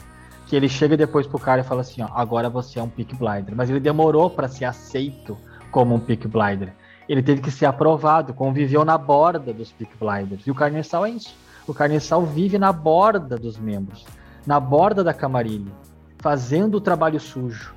que 0.47 0.55
ele 0.55 0.67
chega 0.69 0.95
depois 0.97 1.27
pro 1.27 1.37
cara 1.39 1.61
e 1.61 1.63
fala 1.63 1.81
assim, 1.81 2.01
ó, 2.01 2.07
agora 2.13 2.49
você 2.49 2.79
é 2.79 2.83
um 2.83 2.89
Peak 2.89 3.15
Blinder. 3.15 3.53
Mas 3.55 3.69
ele 3.69 3.79
demorou 3.79 4.29
para 4.29 4.47
ser 4.47 4.65
aceito 4.65 5.37
como 5.71 5.93
um 5.93 5.99
Peak 5.99 6.27
Blinder. 6.27 6.73
Ele 7.07 7.21
teve 7.21 7.41
que 7.41 7.51
ser 7.51 7.65
aprovado, 7.65 8.33
conviveu 8.33 8.83
na 8.83 8.97
borda 8.97 9.53
dos 9.53 9.71
Peak 9.71 9.91
Blinders. 9.99 10.47
E 10.47 10.51
o 10.51 10.55
Carniçal 10.55 11.05
é 11.05 11.11
isso. 11.11 11.35
O 11.67 11.73
Carniçal 11.73 12.25
vive 12.25 12.57
na 12.57 12.71
borda 12.71 13.37
dos 13.37 13.57
membros, 13.57 14.05
na 14.45 14.59
borda 14.59 15.03
da 15.03 15.13
camarilha, 15.13 15.71
fazendo 16.19 16.75
o 16.75 16.81
trabalho 16.81 17.19
sujo, 17.19 17.73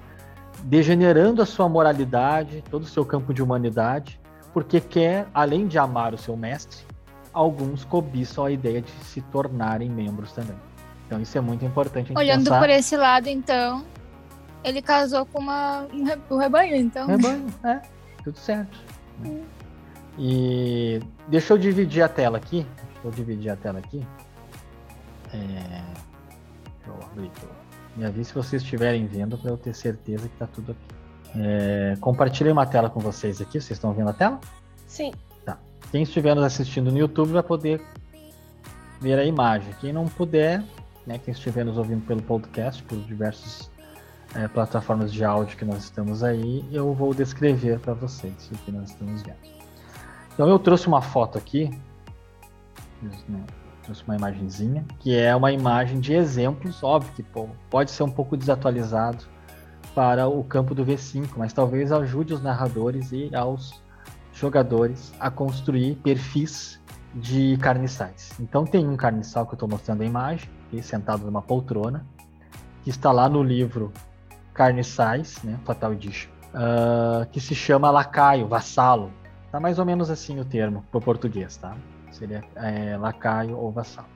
degenerando 0.65 1.41
a 1.43 1.47
sua 1.47 1.69
moralidade, 1.69 2.63
todo 2.71 2.83
o 2.83 2.87
seu 2.87 3.05
campo 3.05 3.33
de 3.33 3.43
humanidade, 3.43 4.21
porque 4.53 4.81
quer, 4.81 5.27
além 5.33 5.67
de 5.67 5.79
amar 5.79 6.15
o 6.15 6.19
seu 6.19 6.37
mestre, 6.37 6.79
alguns 7.33 7.85
cobiçam 7.85 8.45
a 8.45 8.51
ideia 8.51 8.81
de 8.83 8.91
se 9.05 9.21
tornarem 9.23 9.89
membros 9.89 10.33
também. 10.33 10.57
Então 11.07 11.21
isso 11.21 11.37
é 11.39 11.41
muito 11.41 11.65
importante 11.65 12.07
a 12.07 12.09
gente 12.09 12.19
Olhando 12.19 12.45
pensar. 12.45 12.59
por 12.59 12.69
esse 12.71 12.97
lado, 12.97 13.29
então, 13.29 13.85
Ele 14.65 14.83
casou 14.83 15.25
com 15.27 15.39
uma, 15.39 15.87
um 15.93 16.05
re- 16.05 16.19
um 16.31 16.37
rebanho, 16.37 16.77
então. 16.77 17.07
Rebanho, 17.07 17.47
é, 17.65 17.81
tudo 18.25 18.37
certo. 18.39 18.79
né? 19.21 19.41
E 20.19 21.01
deixa 21.29 21.53
eu 21.55 21.59
dividir 21.59 22.03
a 22.03 22.09
tela 22.09 22.39
aqui. 22.39 22.67
Deixa 22.95 23.01
eu 23.05 23.11
dividir 23.13 23.51
a 23.51 23.57
tela 23.57 23.79
aqui. 23.79 24.05
É, 25.33 25.37
deixa 25.39 26.89
eu 26.89 26.95
abrir 27.07 27.27
aqui. 27.29 27.47
Me 27.99 28.07
avise 28.07 28.31
se 28.31 28.35
vocês 28.35 28.63
estiverem 28.63 29.07
vendo 29.07 29.37
para 29.37 29.51
eu 29.51 29.57
ter 29.59 29.75
certeza 29.75 30.29
que 30.29 30.37
tá 30.37 30.47
tudo 30.47 30.73
aqui. 30.73 30.97
É, 31.37 31.97
compartilhei 32.01 32.53
uma 32.53 32.65
tela 32.65 32.89
com 32.89 33.01
vocês 33.01 33.41
aqui. 33.41 33.61
Vocês 33.61 33.73
estão 33.73 33.93
vendo 33.93 34.09
a 34.09 34.13
tela? 34.15 34.41
Sim. 34.87 35.13
Quem 35.91 36.03
estiver 36.03 36.35
nos 36.35 36.45
assistindo 36.45 36.93
no 36.93 36.99
YouTube 36.99 37.33
vai 37.33 37.43
poder 37.43 37.81
ver 39.01 39.19
a 39.19 39.25
imagem. 39.25 39.75
Quem 39.81 39.93
não 39.93 40.07
puder, 40.07 40.63
né, 41.07 41.19
quem 41.19 41.33
estiver 41.33 41.65
nos 41.65 41.79
ouvindo 41.79 42.05
pelo 42.07 42.23
podcast, 42.23 42.83
por 42.83 42.99
diversas 42.99 43.71
eh, 44.35 44.49
plataformas 44.49 45.13
de 45.13 45.25
áudio 45.25 45.57
que 45.57 45.65
nós 45.65 45.85
estamos 45.85 46.23
aí, 46.23 46.65
eu 46.71 46.93
vou 46.93 47.15
descrever 47.15 47.79
para 47.79 47.95
vocês 47.95 48.51
o 48.53 48.59
que 48.59 48.71
nós 48.71 48.91
estamos 48.91 49.23
vendo. 49.23 49.39
Então 50.35 50.49
eu 50.49 50.59
trouxe 50.59 50.87
uma 50.87 51.01
foto 51.01 51.39
aqui, 51.39 51.71
né, 53.03 53.45
trouxe 53.89 54.05
uma 54.05 54.17
imagenzinha, 54.17 54.85
que 54.99 55.17
é 55.17 55.35
uma 55.35 55.51
imagem 55.51 55.99
de 55.99 56.13
exemplos, 56.13 56.83
óbvio 56.83 57.11
que 57.15 57.23
pô, 57.23 57.49
pode 57.71 57.91
ser 57.91 58.03
um 58.03 58.11
pouco 58.11 58.37
desatualizado 58.37 59.25
para 59.95 60.29
o 60.29 60.45
campo 60.45 60.75
do 60.75 60.85
V5, 60.85 61.31
mas 61.37 61.55
talvez 61.55 61.91
ajude 61.91 62.35
os 62.35 62.43
narradores 62.43 63.13
e 63.13 63.35
aos 63.35 63.83
jogadores 64.33 65.13
a 65.19 65.31
construir 65.31 65.97
perfis 65.97 66.79
de 67.15 67.57
carniçais. 67.57 68.31
Então 68.39 68.65
tem 68.65 68.87
um 68.87 68.97
carniçal 68.97 69.47
que 69.47 69.53
eu 69.53 69.57
estou 69.57 69.69
mostrando 69.69 70.03
a 70.03 70.05
imagem, 70.05 70.51
sentado 70.83 71.25
numa 71.25 71.41
poltrona, 71.41 72.05
que 72.85 72.91
está 72.91 73.11
lá 73.11 73.27
no 73.27 73.43
livro 73.43 73.91
Carniçais, 74.53 75.43
né, 75.43 75.59
Fatal 75.65 75.95
Edition, 75.95 76.31
ah, 76.53 77.27
que 77.33 77.41
se 77.41 77.55
chama 77.55 77.91
lacaio, 77.91 78.47
vassalo. 78.47 79.11
Tá 79.51 79.59
mais 79.59 79.79
ou 79.79 79.87
menos 79.87 80.11
assim 80.11 80.39
o 80.39 80.45
termo 80.45 80.85
para 80.91 80.99
o 80.99 81.01
português, 81.01 81.57
tá? 81.57 81.75
Seria 82.19 82.43
é, 82.57 82.97
lacaio 82.97 83.57
ou 83.57 83.71
vassalo. 83.71 84.09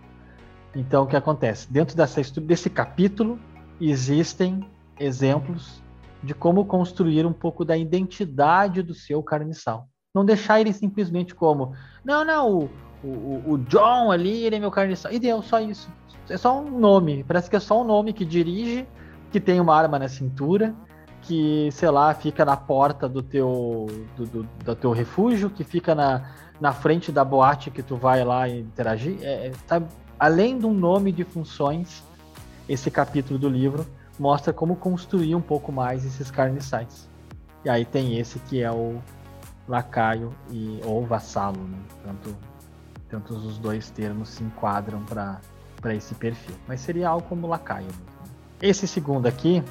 Então 0.75 1.05
o 1.05 1.07
que 1.07 1.17
acontece? 1.17 1.73
Dentro 1.73 1.97
dessa, 1.97 2.21
desse 2.41 2.69
capítulo 2.69 3.38
existem 3.81 4.69
exemplos 4.99 5.83
de 6.23 6.35
como 6.35 6.65
construir 6.65 7.25
um 7.25 7.33
pouco 7.33 7.65
da 7.65 7.77
identidade 7.77 8.83
do 8.83 8.93
seu 8.93 9.23
carniçal. 9.23 9.88
Não 10.15 10.25
deixar 10.25 10.61
ele 10.61 10.73
simplesmente 10.73 11.35
como, 11.35 11.75
não, 12.05 12.25
não, 12.25 12.59
o, 12.59 12.71
o, 13.05 13.53
o 13.53 13.59
John 13.59 14.11
ali, 14.11 14.45
ele 14.45 14.57
é 14.57 14.59
meu 14.59 14.71
carniçal. 14.71 15.12
E 15.12 15.19
deu, 15.19 15.41
só 15.43 15.61
isso. 15.61 15.88
É 16.29 16.37
só 16.37 16.61
um 16.61 16.79
nome. 16.79 17.25
Parece 17.25 17.49
que 17.49 17.57
é 17.57 17.61
só 17.61 17.81
um 17.81 17.85
nome 17.85 18.12
que 18.12 18.25
dirige, 18.25 18.87
que 19.31 19.41
tem 19.41 19.61
uma 19.61 19.77
arma 19.77 19.99
na 19.99 20.09
cintura, 20.09 20.75
que, 21.23 21.71
sei 21.73 21.91
lá, 21.91 22.13
fica 22.15 22.45
na 22.45 22.57
porta 22.57 23.09
do 23.09 23.23
teu, 23.23 23.87
do, 24.17 24.27
do, 24.27 24.43
do 24.65 24.75
teu 24.75 24.93
refúgio, 24.93 25.49
que 25.49 25.65
fica 25.65 25.95
na, 25.95 26.31
na 26.61 26.73
frente 26.73 27.11
da 27.11 27.25
boate 27.25 27.71
que 27.71 27.83
tu 27.83 27.97
vai 27.97 28.25
lá 28.25 28.49
interagir. 28.49 29.19
É, 29.23 29.49
é, 29.49 29.53
sabe? 29.67 29.87
Além 30.19 30.59
de 30.59 30.67
um 30.67 30.75
nome 30.75 31.11
de 31.11 31.25
funções, 31.25 32.03
esse 32.69 32.91
capítulo 32.91 33.39
do 33.39 33.49
livro 33.49 33.87
mostra 34.19 34.53
como 34.53 34.77
construir 34.77 35.35
um 35.35 35.41
pouco 35.41 35.73
mais 35.73 36.05
esses 36.05 36.31
carniçais. 36.31 37.09
E 37.65 37.71
aí 37.71 37.85
tem 37.85 38.19
esse 38.19 38.39
que 38.41 38.63
é 38.63 38.71
o 38.71 39.01
lacaio 39.67 40.33
e 40.51 40.81
ou 40.85 41.07
vassalo, 41.07 41.59
né? 41.59 41.79
Tanto, 42.05 42.37
tanto 43.09 43.35
os 43.35 43.59
dois 43.59 43.91
termos 43.91 44.29
se 44.29 44.43
enquadram 44.43 45.03
para 45.05 45.95
esse 45.95 46.15
perfil. 46.15 46.55
Mas 46.67 46.81
seria 46.81 47.09
algo 47.09 47.27
como 47.29 47.47
lacaio. 47.47 47.89
Esse 48.61 48.87
segundo 48.87 49.27
aqui, 49.27 49.63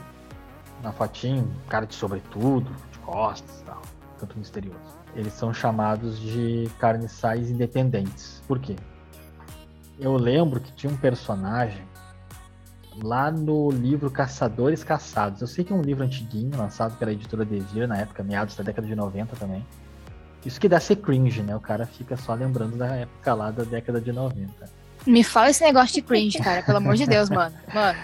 na 0.81 0.91
fotinho, 0.91 1.49
cara 1.67 1.85
de 1.85 1.95
sobretudo, 1.95 2.69
de 2.91 2.99
costas 2.99 3.59
e 3.59 3.63
tal, 3.63 3.81
tanto 4.19 4.37
misterioso. 4.37 4.79
Eles 5.15 5.33
são 5.33 5.53
chamados 5.53 6.19
de 6.19 6.69
carniçais 6.79 7.49
independentes. 7.49 8.41
Por 8.47 8.59
quê? 8.59 8.75
Eu 9.99 10.15
lembro 10.15 10.59
que 10.59 10.71
tinha 10.71 10.91
um 10.91 10.97
personagem 10.97 11.85
lá 13.03 13.29
no 13.29 13.69
livro 13.69 14.09
Caçadores 14.09 14.83
Caçados. 14.83 15.41
Eu 15.41 15.47
sei 15.47 15.63
que 15.63 15.71
é 15.71 15.75
um 15.75 15.81
livro 15.81 16.03
antiguinho, 16.03 16.57
lançado 16.57 16.97
pela 16.97 17.11
editora 17.11 17.45
Devir 17.45 17.87
na 17.87 17.97
época, 17.97 18.23
meados 18.23 18.55
da 18.55 18.63
década 18.63 18.87
de 18.87 18.95
90 18.95 19.35
também. 19.35 19.65
Isso 20.45 20.59
que 20.59 20.67
dá 20.67 20.79
ser 20.79 20.97
cringe, 20.97 21.43
né? 21.43 21.55
O 21.55 21.59
cara 21.59 21.85
fica 21.85 22.17
só 22.17 22.33
lembrando 22.33 22.75
da 22.75 22.87
época 22.95 23.33
lá 23.33 23.51
da 23.51 23.63
década 23.63 24.01
de 24.01 24.11
90. 24.11 24.81
Me 25.05 25.23
fala 25.23 25.49
esse 25.49 25.63
negócio 25.63 25.95
de 25.95 26.01
cringe, 26.01 26.39
cara. 26.39 26.63
Pelo 26.63 26.77
amor 26.77 26.95
de 26.95 27.05
Deus, 27.05 27.29
mano. 27.29 27.55
Mano. 27.73 27.99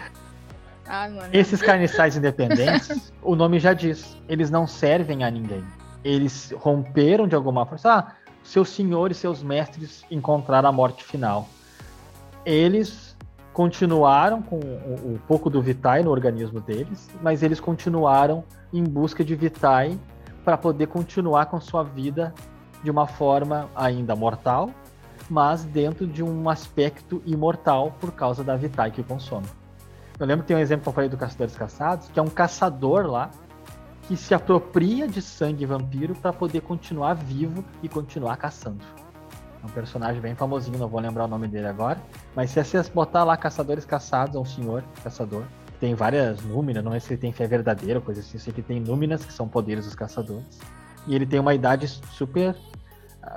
Ah, 0.88 1.10
mano. 1.10 1.30
Esses 1.34 1.62
carniçais 1.62 2.16
independentes, 2.18 3.14
o 3.22 3.36
nome 3.36 3.60
já 3.60 3.74
diz, 3.74 4.18
eles 4.28 4.50
não 4.50 4.66
servem 4.66 5.24
a 5.24 5.32
ninguém. 5.32 5.64
Eles 6.04 6.54
romperam 6.58 7.28
de 7.28 7.36
alguma 7.36 7.66
forma. 7.66 7.80
Ah, 7.84 8.14
seus 8.44 8.70
senhores, 8.70 9.18
seus 9.18 9.44
mestres 9.44 10.06
encontraram 10.10 10.70
a 10.70 10.72
morte 10.72 11.04
final. 11.04 11.50
Eles 12.46 13.16
continuaram 13.52 14.42
com 14.42 14.58
o, 14.58 15.16
o 15.16 15.20
pouco 15.28 15.50
do 15.50 15.62
Vitae 15.62 16.04
no 16.04 16.12
organismo 16.12 16.62
deles, 16.62 17.10
mas 17.22 17.44
eles 17.44 17.60
continuaram 17.60 18.44
em 18.72 18.84
busca 18.84 19.24
de 19.24 19.36
Vitae 19.36 20.00
para 20.46 20.58
poder 20.58 20.88
continuar 20.88 21.48
com 21.48 21.60
sua 21.60 21.84
vida 21.84 22.34
de 22.84 22.90
uma 22.90 23.08
forma 23.08 23.70
ainda 23.76 24.16
mortal, 24.16 24.70
mas 25.30 25.66
dentro 25.66 26.08
de 26.08 26.24
um 26.24 26.50
aspecto 26.50 27.22
imortal 27.26 27.94
por 28.00 28.12
causa 28.14 28.44
da 28.44 28.56
Vitae 28.56 28.92
que 28.92 29.04
consome. 29.04 29.48
Eu 30.20 30.26
lembro 30.26 30.44
que 30.44 30.48
tem 30.48 30.58
um 30.58 30.60
exemplo 30.60 30.84
que 30.84 30.90
eu 30.90 30.94
falei 30.94 31.10
do 31.10 31.18
Caçadores 31.18 31.56
Caçados, 31.56 32.10
que 32.10 32.20
é 32.20 32.22
um 32.22 32.30
caçador 32.30 33.06
lá 33.06 33.30
que 34.08 34.18
se 34.18 34.34
apropria 34.34 35.08
de 35.08 35.22
sangue 35.22 35.66
vampiro 35.66 36.16
para 36.16 36.34
poder 36.34 36.62
continuar 36.62 37.14
vivo 37.14 37.64
e 37.84 37.90
continuar 37.90 38.38
caçando. 38.38 38.84
É 39.62 39.66
um 39.66 39.70
personagem 39.70 40.20
bem 40.20 40.34
famosinho, 40.34 40.80
não 40.80 40.88
vou 40.88 41.00
lembrar 41.00 41.26
o 41.26 41.28
nome 41.28 41.48
dele 41.48 41.68
agora. 41.68 42.00
Mas 42.36 42.50
se 42.50 42.64
você 42.64 42.82
botar 42.90 43.24
lá 43.24 43.38
Caçadores 43.38 43.86
Caçados, 43.86 44.36
é 44.36 44.40
um 44.40 44.46
senhor 44.46 44.84
caçador. 45.04 45.44
Tem 45.80 45.94
várias 45.94 46.42
núminas, 46.42 46.84
não 46.84 46.92
sei 46.92 47.00
se 47.00 47.14
ele 47.14 47.22
tem 47.22 47.32
fé 47.32 47.46
verdadeira 47.46 48.02
coisa 48.02 48.22
assim. 48.22 48.40
Sei 48.40 48.52
que 48.52 48.64
tem 48.64 48.80
núminas, 48.80 49.24
que 49.24 49.32
são 49.32 49.48
poderes 49.48 49.86
dos 49.86 49.94
caçadores. 49.94 50.60
E 51.06 51.14
ele 51.14 51.26
tem 51.26 51.40
uma 51.40 51.54
idade 51.54 51.88
super, 51.88 52.56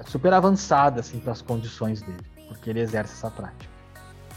super 0.07 0.33
avançada, 0.33 1.01
assim, 1.01 1.21
para 1.21 1.33
as 1.33 1.43
condições 1.43 2.01
dele. 2.01 2.25
Porque 2.49 2.71
ele 2.71 2.81
exerce 2.81 3.13
essa 3.13 3.31
prática. 3.31 3.71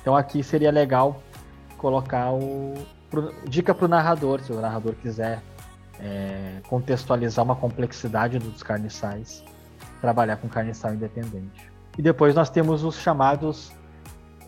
Então 0.02 0.18
aqui 0.18 0.44
seria 0.44 0.72
legal 0.72 1.22
colocar 1.84 2.32
o. 2.32 2.74
pro- 3.12 3.34
dica 3.44 3.76
para 3.76 3.86
o 3.86 3.90
narrador, 3.90 4.40
se 4.40 4.54
o 4.54 4.62
narrador 4.62 4.96
quiser 4.96 5.44
é, 6.00 6.62
contextualizar 6.70 7.44
uma 7.44 7.58
complexidade 7.58 8.40
dos 8.40 8.64
carniçais, 8.64 9.44
trabalhar 10.00 10.38
com 10.38 10.48
carniçal 10.48 10.94
independente. 10.94 11.70
E 11.98 12.02
depois 12.02 12.34
nós 12.34 12.50
temos 12.50 12.86
os 12.86 12.96
chamados 12.96 13.74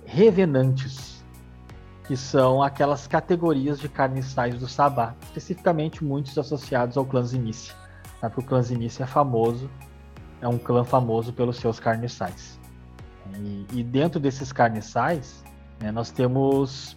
revenantes, 0.06 1.26
que 2.08 2.16
são 2.16 2.64
aquelas 2.64 3.06
categorias 3.06 3.80
de 3.82 3.90
carniçais 3.90 4.58
do 4.58 4.68
Sabá, 4.68 5.14
especificamente 5.24 6.06
muitos 6.06 6.38
associados 6.38 6.96
ao 6.96 7.06
clã 7.06 7.22
Zinice. 7.22 7.74
Tá? 8.22 8.30
Porque 8.30 8.46
o 8.46 8.48
clã 8.48 8.62
Zinice 8.62 9.04
é 9.04 9.06
famoso, 9.06 9.70
é 10.42 10.48
um 10.48 10.58
clã 10.58 10.86
famoso 10.86 11.34
pelos 11.34 11.58
seus 11.58 11.82
carniçais. 11.82 12.58
E, 13.38 13.66
e 13.74 13.84
dentro 13.84 14.20
desses 14.22 14.54
carniçais, 14.54 15.44
né, 15.82 15.92
nós 15.92 16.12
temos 16.12 16.96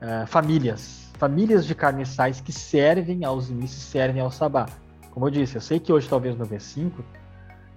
eh, 0.00 0.26
famílias, 0.26 1.10
famílias 1.18 1.66
de 1.66 1.74
carniçais 1.74 2.40
que 2.40 2.52
servem 2.52 3.24
aos 3.24 3.44
Zinice, 3.46 3.80
servem 3.80 4.22
ao 4.22 4.30
Sabá. 4.30 4.66
Como 5.10 5.26
eu 5.26 5.30
disse, 5.30 5.56
eu 5.56 5.60
sei 5.60 5.80
que 5.80 5.92
hoje 5.92 6.08
talvez 6.08 6.36
no 6.36 6.46
V5 6.46 6.92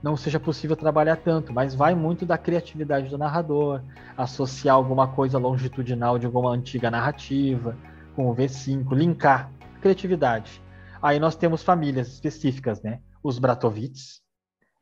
não 0.01 0.15
seja 0.15 0.39
possível 0.39 0.75
trabalhar 0.75 1.17
tanto, 1.17 1.53
mas 1.53 1.75
vai 1.75 1.93
muito 1.93 2.25
da 2.25 2.38
criatividade 2.38 3.10
do 3.10 3.17
narrador, 3.17 3.82
associar 4.17 4.75
alguma 4.75 5.08
coisa 5.08 5.38
longitudinal 5.38 6.17
de 6.17 6.25
alguma 6.25 6.51
antiga 6.51 6.89
narrativa 6.89 7.77
com 8.15 8.29
o 8.29 8.36
V5, 8.36 8.93
linkar 8.93 9.51
criatividade. 9.82 10.62
Aí 11.01 11.19
nós 11.19 11.36
temos 11.36 11.63
famílias 11.63 12.08
específicas, 12.10 12.82
né? 12.82 12.99
Os 13.23 13.39
Bratovitz, 13.39 14.21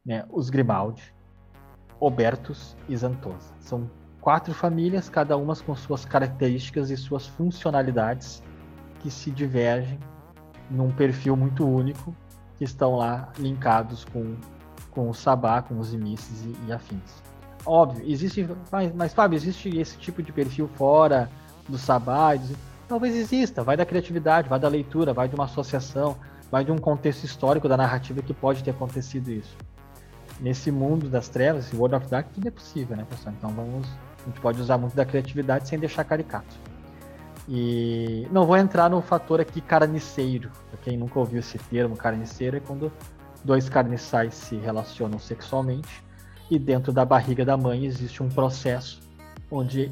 né? 0.06 0.26
os 0.30 0.50
Grimaldi, 0.50 1.14
Obertus 2.00 2.76
e 2.88 2.96
Zantosa. 2.96 3.54
São 3.60 3.90
quatro 4.28 4.54
famílias, 4.54 5.08
cada 5.08 5.38
uma 5.38 5.56
com 5.56 5.74
suas 5.74 6.04
características 6.04 6.90
e 6.90 6.98
suas 6.98 7.26
funcionalidades 7.26 8.44
que 9.00 9.10
se 9.10 9.32
divergem 9.32 9.98
num 10.70 10.92
perfil 10.92 11.38
muito 11.38 11.66
único, 11.66 12.14
que 12.58 12.66
estão 12.66 12.98
lá 12.98 13.32
linkados 13.40 14.04
com 14.04 14.36
com 14.92 15.10
o 15.10 15.14
Sabá, 15.14 15.62
com 15.62 15.80
os 15.80 15.94
imices 15.94 16.44
e, 16.44 16.68
e 16.68 16.74
afins. 16.74 17.24
Óbvio, 17.66 18.04
existe, 18.06 18.50
mas, 18.70 18.94
mas 18.94 19.14
Fábio, 19.14 19.38
existe 19.38 19.70
esse 19.78 19.98
tipo 19.98 20.22
de 20.22 20.34
perfil 20.34 20.68
fora 20.76 21.30
do 21.70 21.78
Sabá? 21.78 22.32
Talvez 22.86 23.16
exista, 23.16 23.64
vai 23.64 23.78
da 23.78 23.86
criatividade, 23.86 24.50
vai 24.50 24.60
da 24.60 24.68
leitura, 24.68 25.14
vai 25.14 25.30
de 25.30 25.36
uma 25.36 25.46
associação, 25.46 26.18
vai 26.52 26.66
de 26.66 26.72
um 26.74 26.78
contexto 26.78 27.24
histórico 27.24 27.70
da 27.70 27.78
narrativa 27.78 28.22
que 28.22 28.34
pode 28.34 28.62
ter 28.62 28.72
acontecido 28.72 29.30
isso. 29.30 29.56
Nesse 30.42 30.70
mundo 30.70 31.08
das 31.08 31.30
trevas, 31.30 31.68
esse 31.68 31.78
World 31.78 31.96
of 31.96 32.08
Dark, 32.08 32.28
tudo 32.34 32.46
é 32.46 32.52
possível, 32.52 32.98
né, 32.98 33.06
pessoal? 33.10 33.34
Então 33.38 33.52
vamos, 33.52 33.88
a 34.28 34.30
gente 34.30 34.42
pode 34.42 34.60
usar 34.60 34.78
muito 34.78 34.94
da 34.94 35.06
criatividade 35.06 35.70
sem 35.70 35.80
deixar 35.80 36.04
caricato. 36.04 36.54
E 37.48 38.28
não 38.30 38.46
vou 38.46 38.58
entrar 38.58 38.90
no 38.90 39.02
fator 39.02 39.40
aqui 39.40 39.62
carniceiro. 39.62 40.52
Pra 40.70 40.78
quem 40.84 40.98
nunca 40.98 41.18
ouviu 41.18 41.40
esse 41.40 41.58
termo, 41.58 41.96
carniceiro 41.96 42.58
é 42.58 42.60
quando 42.60 42.92
dois 43.42 43.70
carniçais 43.70 44.34
se 44.34 44.58
relacionam 44.58 45.18
sexualmente 45.18 46.04
e 46.52 46.60
dentro 46.60 46.92
da 46.92 47.06
barriga 47.06 47.46
da 47.46 47.56
mãe 47.56 47.86
existe 47.86 48.22
um 48.22 48.28
processo 48.28 49.00
onde 49.50 49.86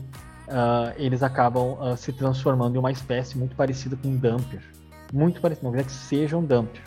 uh, 0.47 0.93
eles 0.97 1.23
acabam 1.23 1.77
uh, 1.79 1.95
se 1.95 2.11
transformando 2.11 2.75
em 2.75 2.79
uma 2.79 2.91
espécie 2.91 3.37
muito 3.37 3.55
parecida 3.55 3.95
com 3.95 4.09
um 4.09 4.17
dumper. 4.17 4.61
Muito 5.13 5.39
parecido, 5.39 5.71
não 5.71 5.79
é 5.79 5.83
que 5.83 5.91
seja 5.91 6.35
um 6.35 6.43
dumper. 6.43 6.81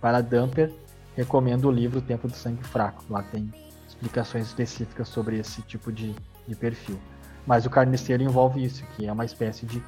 Para 0.00 0.22
dumper, 0.22 0.72
recomendo 1.14 1.66
o 1.66 1.70
livro 1.70 2.00
Tempo 2.00 2.26
do 2.26 2.34
Sangue 2.34 2.64
Fraco. 2.64 3.04
Lá 3.10 3.22
tem 3.22 3.52
explicações 3.86 4.46
específicas 4.46 5.08
sobre 5.08 5.38
esse 5.38 5.60
tipo 5.62 5.92
de, 5.92 6.14
de 6.46 6.54
perfil. 6.54 6.98
Mas 7.46 7.64
o 7.64 7.70
carniceiro 7.70 8.22
envolve 8.22 8.64
isso, 8.64 8.84
que 8.96 9.06
é 9.06 9.12
uma 9.12 9.24
espécie 9.24 9.64
de 9.66 9.82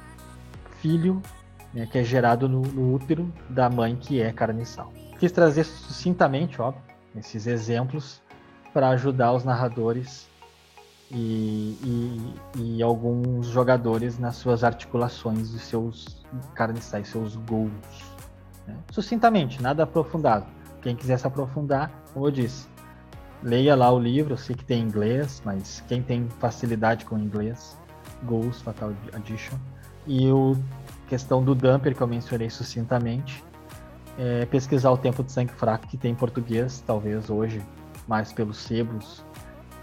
filho 0.79 1.21
né, 1.73 1.85
que 1.85 1.97
é 1.97 2.03
gerado 2.03 2.47
no, 2.47 2.61
no, 2.61 2.93
útero 2.93 3.31
da 3.49 3.69
mãe 3.69 3.95
que 3.95 4.21
é 4.21 4.31
carniçal. 4.31 4.91
Quis 5.19 5.31
trazer 5.31 5.63
sucintamente, 5.65 6.61
óbvio, 6.61 6.81
esses 7.15 7.47
exemplos 7.47 8.21
para 8.73 8.89
ajudar 8.89 9.33
os 9.33 9.43
narradores 9.43 10.27
e, 11.11 11.75
e, 11.83 12.35
e, 12.55 12.83
alguns 12.83 13.47
jogadores 13.47 14.19
nas 14.19 14.35
suas 14.35 14.63
articulações 14.63 15.51
de 15.51 15.59
seus 15.59 16.23
carniçais, 16.53 17.07
seus 17.07 17.35
gols. 17.35 17.71
Né? 18.67 18.77
Sucintamente, 18.91 19.61
nada 19.61 19.83
aprofundado. 19.83 20.45
Quem 20.81 20.95
quiser 20.95 21.17
se 21.17 21.27
aprofundar, 21.27 21.91
como 22.13 22.27
eu 22.27 22.31
disse, 22.31 22.67
leia 23.43 23.75
lá 23.75 23.91
o 23.91 23.99
livro, 23.99 24.33
eu 24.33 24.37
sei 24.37 24.55
que 24.55 24.65
tem 24.65 24.81
inglês, 24.81 25.41
mas 25.45 25.83
quem 25.87 26.01
tem 26.01 26.27
facilidade 26.39 27.05
com 27.05 27.17
inglês, 27.17 27.77
Goals 28.23 28.61
Fatal 28.61 28.93
Addition. 29.13 29.57
E 30.05 30.29
o 30.31 30.57
questão 31.07 31.43
do 31.43 31.55
dumper 31.55 31.95
que 31.95 32.01
eu 32.01 32.07
mencionei 32.07 32.49
sucintamente, 32.49 33.43
é 34.17 34.45
pesquisar 34.45 34.91
o 34.91 34.97
tempo 34.97 35.23
de 35.23 35.31
sangue 35.31 35.51
fraco 35.53 35.87
que 35.87 35.97
tem 35.97 36.11
em 36.11 36.15
português, 36.15 36.83
talvez 36.85 37.29
hoje 37.29 37.61
mais 38.07 38.31
pelos 38.31 38.57
sebos 38.57 39.23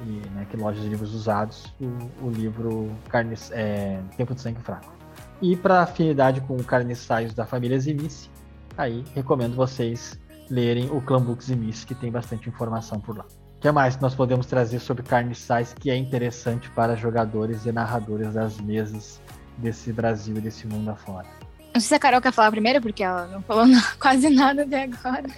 e 0.03 0.29
né, 0.31 0.47
que 0.51 0.57
lojas 0.57 0.83
de 0.83 0.89
livros 0.89 1.15
usados, 1.15 1.73
o, 1.81 2.27
o 2.27 2.31
livro 2.31 2.91
Carnes, 3.09 3.51
é, 3.53 4.01
Tempo 4.17 4.35
de 4.35 4.41
Sangue 4.41 4.61
Fraco. 4.61 4.93
E 5.41 5.57
para 5.57 5.83
afinidade 5.83 6.41
com 6.43 6.57
carniçais 6.59 7.33
da 7.33 7.47
família 7.47 7.79
Zimice, 7.79 8.31
aí 8.77 9.05
recomendo 9.15 9.55
vocês 9.55 10.19
lerem 10.51 10.91
o 10.91 11.01
Clambook 11.01 11.43
Zimice, 11.43 11.87
que 11.87 11.95
tem 11.95 12.11
bastante 12.11 12.49
informação 12.49 13.01
por 13.01 13.17
lá. 13.17 13.25
O 13.57 13.61
que 13.61 13.71
mais 13.71 13.99
nós 13.99 14.15
podemos 14.15 14.47
trazer 14.47 14.79
sobre 14.81 15.03
carniçais 15.03 15.73
que 15.73 15.91
é 15.91 15.97
interessante 15.97 16.71
para 16.71 16.95
jogadores 16.95 17.65
e 17.65 17.73
narradores 17.73 18.35
das 18.35 18.61
mesas 18.61 19.21
desse 19.57 19.93
Brasil 19.93 20.37
e 20.37 20.41
desse 20.41 20.67
mundo 20.67 20.91
afora? 20.91 21.27
Não 21.73 21.81
sei 21.81 21.89
se 21.89 21.95
a 21.95 21.99
Carol 21.99 22.21
quer 22.21 22.33
falar 22.33 22.51
primeiro, 22.51 22.81
porque 22.83 23.03
ela 23.03 23.27
não 23.27 23.43
falou 23.43 23.67
quase 23.99 24.29
nada 24.29 24.63
até 24.63 24.83
agora. 24.85 25.29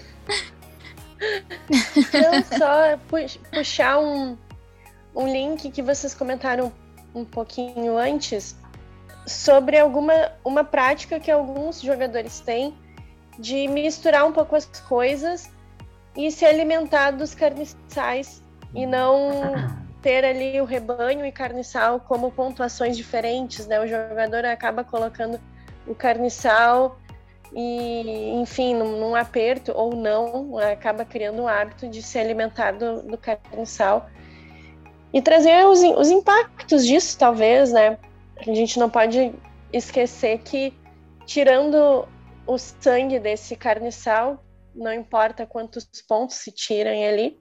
Não, 2.12 2.59
só 2.59 2.98
puxar 3.52 3.98
um, 3.98 4.37
um 5.14 5.26
link 5.26 5.70
que 5.70 5.83
vocês 5.83 6.12
comentaram 6.12 6.72
um 7.14 7.24
pouquinho 7.24 7.96
antes 7.96 8.57
sobre 9.26 9.78
alguma 9.78 10.12
uma 10.44 10.64
prática 10.64 11.20
que 11.20 11.31
alguns 11.31 11.81
jogadores 11.81 12.40
têm 12.40 12.76
de 13.38 13.68
misturar 13.68 14.24
um 14.26 14.33
pouco 14.33 14.57
as 14.57 14.66
coisas 14.88 15.50
e 16.16 16.31
se 16.31 16.44
alimentar 16.44 17.12
dos 17.12 17.35
carniçais 17.35 18.42
e 18.75 18.87
não 18.87 19.31
ter 20.03 20.25
ali 20.25 20.61
o 20.61 20.64
rebanho 20.64 21.25
e 21.25 21.33
carniçal 21.33 22.01
como 22.01 22.31
pontuações 22.31 22.97
diferentes, 22.97 23.66
né? 23.66 23.81
O 23.81 23.87
jogador 23.87 24.44
acaba 24.44 24.85
colocando 24.85 25.40
o 25.87 25.94
carniçal 25.94 26.99
e, 27.53 28.31
enfim, 28.40 28.75
num, 28.75 29.01
num 29.01 29.14
aperto 29.16 29.73
ou 29.75 29.94
não, 29.94 30.59
acaba 30.59 31.05
criando 31.05 31.42
um 31.42 31.49
hábito 31.49 31.88
de 31.88 32.03
se 32.03 32.18
alimentar 32.18 32.73
do, 32.73 33.03
do 33.03 33.16
carniçal 33.18 34.09
e 35.12 35.23
trazer 35.23 35.66
os, 35.66 35.81
os 35.81 36.11
impactos 36.11 36.87
disso, 36.87 37.18
talvez, 37.18 37.73
né? 37.73 37.99
A 38.37 38.55
gente 38.55 38.79
não 38.79 38.90
pode 38.90 39.33
esquecer 39.73 40.38
que, 40.38 40.73
tirando 41.25 42.07
o 42.47 42.59
sangue 42.59 43.18
desse 43.18 43.57
carniçal, 43.57 44.42
não 44.79 44.93
importa 44.93 45.45
quantos 45.45 45.87
pontos 46.07 46.37
se 46.37 46.53
tirem 46.53 47.07
ali, 47.07 47.38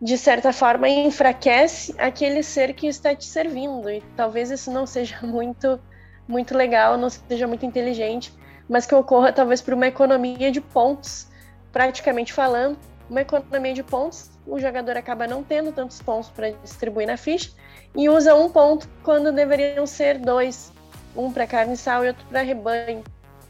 de 0.00 0.18
certa 0.18 0.52
forma 0.52 0.88
enfraquece 0.88 1.94
aquele 1.98 2.42
ser 2.42 2.74
que 2.74 2.86
está 2.86 3.14
te 3.14 3.24
servindo. 3.24 3.88
E 3.90 4.02
talvez 4.16 4.50
isso 4.50 4.70
não 4.70 4.86
seja 4.86 5.18
muito, 5.24 5.80
muito 6.28 6.54
legal, 6.54 6.98
não 6.98 7.08
seja 7.08 7.46
muito 7.46 7.64
inteligente, 7.64 8.32
mas 8.68 8.84
que 8.86 8.94
ocorra 8.94 9.32
talvez 9.32 9.62
por 9.62 9.74
uma 9.74 9.86
economia 9.86 10.52
de 10.52 10.60
pontos, 10.60 11.28
praticamente 11.72 12.32
falando, 12.32 12.78
uma 13.08 13.22
economia 13.22 13.72
de 13.72 13.82
pontos, 13.82 14.30
o 14.46 14.58
jogador 14.58 14.96
acaba 14.96 15.26
não 15.26 15.42
tendo 15.42 15.72
tantos 15.72 16.02
pontos 16.02 16.28
para 16.28 16.50
distribuir 16.50 17.06
na 17.06 17.16
ficha 17.16 17.50
e 17.94 18.08
usa 18.08 18.34
um 18.34 18.50
ponto 18.50 18.88
quando 19.02 19.32
deveriam 19.32 19.86
ser 19.86 20.18
dois, 20.18 20.72
um 21.16 21.32
para 21.32 21.46
carne 21.46 21.76
sal 21.76 22.04
e 22.04 22.08
outro 22.08 22.26
para 22.26 22.42
rebanho. 22.42 23.02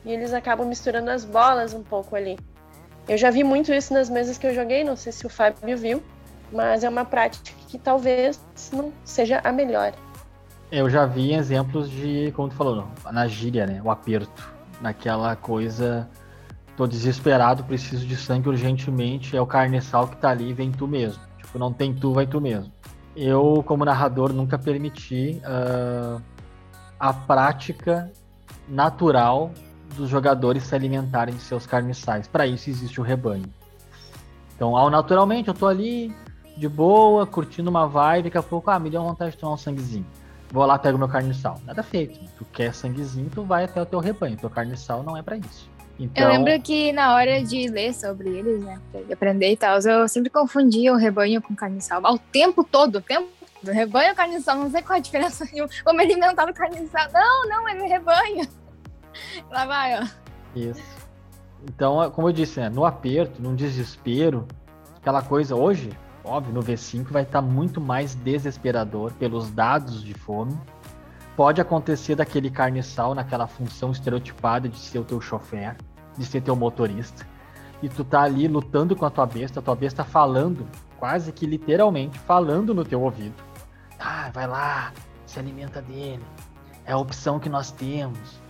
E 0.05 0.13
eles 0.13 0.33
acabam 0.33 0.69
misturando 0.69 1.11
as 1.11 1.25
bolas 1.25 1.75
um 1.75 1.83
pouco 1.83 2.15
ali. 2.15 2.39
Eu 3.09 3.17
já 3.17 3.31
vi 3.31 3.45
muito 3.45 3.73
isso 3.73 3.95
nas 3.95 4.11
mesas 4.11 4.37
que 4.37 4.47
eu 4.47 4.55
joguei, 4.55 4.83
não 4.83 4.97
sei 4.97 5.13
se 5.13 5.25
o 5.27 5.29
Fábio 5.29 5.79
viu, 5.79 6.03
mas 6.53 6.83
é 6.83 6.89
uma 6.89 7.05
prática 7.05 7.53
que 7.69 7.79
talvez 7.79 8.41
não 8.73 8.93
seja 9.05 9.41
a 9.45 9.53
melhor. 9.53 9.93
Eu 10.71 10.91
já 10.91 11.07
vi 11.07 11.33
exemplos 11.33 11.89
de, 11.89 12.33
como 12.35 12.49
tu 12.49 12.57
falou, 12.57 12.89
na 13.13 13.29
gíria, 13.29 13.67
né? 13.67 13.81
O 13.85 13.91
aperto. 13.91 14.55
Naquela 14.81 15.35
coisa 15.37 16.09
tô 16.77 16.87
desesperado, 16.87 17.65
preciso 17.65 18.07
de 18.07 18.17
sangue 18.17 18.49
urgentemente, 18.49 19.37
é 19.37 19.41
o 19.41 19.47
carniçal 19.47 20.07
que 20.07 20.17
tá 20.17 20.31
ali, 20.31 20.53
vem 20.53 20.71
tu 20.71 20.87
mesmo. 20.87 21.23
Tipo, 21.39 21.59
não 21.59 21.73
tem 21.73 21.95
tu, 21.95 22.13
vai 22.13 22.27
tu 22.27 22.41
mesmo. 22.41 22.71
Eu, 23.17 23.65
como 23.67 23.85
narrador, 23.85 24.33
nunca 24.33 24.59
permiti 24.59 25.41
uh, 25.41 26.21
a 27.01 27.13
prática 27.15 28.13
natural 28.69 29.53
dos 29.97 30.09
jogadores 30.09 30.63
se 30.65 30.75
alimentarem 30.75 31.35
de 31.35 31.43
seus 31.43 31.67
carniçais. 31.67 32.29
Para 32.29 32.47
isso 32.47 32.71
existe 32.71 33.01
o 33.01 33.05
rebanho. 33.05 33.45
Então, 34.55 34.77
ao 34.77 34.89
naturalmente, 34.89 35.49
eu 35.49 35.55
tô 35.55 35.67
ali 35.67 36.15
de 36.57 36.69
boa, 36.69 37.27
curtindo 37.27 37.69
uma 37.69 37.87
vibe, 37.87 38.25
daqui 38.25 38.39
a 38.39 38.43
pouco, 38.43 38.71
ah, 38.71 38.79
me 38.79 38.89
deu 38.89 39.03
vontade 39.03 39.33
de 39.33 39.39
tomar 39.39 39.55
um 39.55 39.59
sanguezinho. 39.59 40.07
Vou 40.51 40.65
lá, 40.65 40.79
pego 40.79 40.97
meu 40.97 41.09
carniçal. 41.09 41.61
Nada 41.67 41.83
feito. 41.83 42.19
Tu 42.39 42.45
quer 42.47 42.73
sanguezinho, 42.73 43.29
tu 43.29 43.43
vai 43.43 43.65
até 43.65 43.83
o 43.83 43.87
teu 43.87 43.99
rebanho. 43.99 44.37
Teu 44.37 44.49
carniçal 44.49 45.03
não 45.03 45.17
é 45.17 45.23
para 45.23 45.37
isso. 45.37 45.69
Então... 45.99 46.25
Eu 46.25 46.31
lembro 46.31 46.61
que 46.63 46.93
na 46.93 47.15
hora 47.15 47.43
de 47.43 47.69
ler 47.69 47.95
sobre 47.95 48.29
eles, 48.29 48.63
né, 48.63 48.79
de 49.07 49.13
aprender 49.13 49.53
e 49.53 49.57
tal, 49.57 49.79
eu 49.79 50.09
sempre 50.09 50.31
confundia 50.31 50.93
o 50.93 50.97
rebanho 50.97 51.43
com 51.43 51.55
carniçal. 51.55 52.01
O 52.03 52.19
tempo 52.19 52.63
todo, 52.63 52.97
o 52.97 53.01
tempo 53.01 53.29
do 53.63 53.73
rebanho 53.73 54.15
carniçal, 54.15 54.57
não 54.57 54.71
sei 54.71 54.83
qual 54.83 54.99
a 54.99 55.01
diferença. 55.01 55.47
Como 55.85 56.01
ele 56.01 56.15
inventava 56.15 56.53
carniçal. 56.53 57.09
Não, 57.13 57.49
não, 57.49 57.69
é 57.69 57.87
rebanho. 57.87 58.47
Lá 59.51 59.67
vai, 59.67 60.03
ó. 60.03 60.07
Isso. 60.55 60.83
Então, 61.65 62.11
como 62.11 62.29
eu 62.29 62.33
disse, 62.33 62.61
né, 62.61 62.69
no 62.69 62.85
aperto, 62.85 63.41
no 63.43 63.55
desespero, 63.55 64.47
aquela 64.97 65.23
coisa 65.23 65.55
hoje, 65.55 65.91
óbvio, 66.25 66.53
no 66.55 66.61
V5 66.61 67.05
vai 67.05 67.23
estar 67.23 67.43
muito 67.43 67.81
mais 67.81 68.15
desesperador 68.15 69.13
pelos 69.13 69.51
dados 69.51 70.03
de 70.03 70.15
fome. 70.15 70.59
Pode 71.37 71.61
acontecer 71.61 72.15
daquele 72.15 72.51
carniçal 72.51 73.15
naquela 73.15 73.47
função 73.47 73.91
estereotipada 73.91 74.69
de 74.69 74.79
ser 74.79 74.99
o 74.99 75.05
teu 75.05 75.21
chofer, 75.21 75.77
de 76.17 76.25
ser 76.25 76.41
teu 76.41 76.57
motorista. 76.57 77.27
E 77.83 77.89
tu 77.89 78.05
tá 78.05 78.23
ali 78.23 78.49
lutando 78.49 78.97
com 78.97 79.05
a 79.05 79.11
tua 79.11 79.27
besta, 79.27 79.61
a 79.61 79.63
tua 79.63 79.77
besta 79.77 80.03
falando, 80.03 80.67
quase 80.99 81.33
que 81.33 81.47
literalmente 81.47 82.19
falando 82.19 82.75
no 82.75 82.85
teu 82.85 83.03
ouvido. 83.03 83.35
Ah, 83.99 84.31
vai 84.33 84.47
lá, 84.47 84.93
se 85.27 85.39
alimenta 85.39 85.83
dele. 85.83 86.25
É 86.85 86.93
a 86.93 86.99
opção 86.99 87.39
que 87.39 87.49
nós 87.49 87.71
temos. 87.71 88.41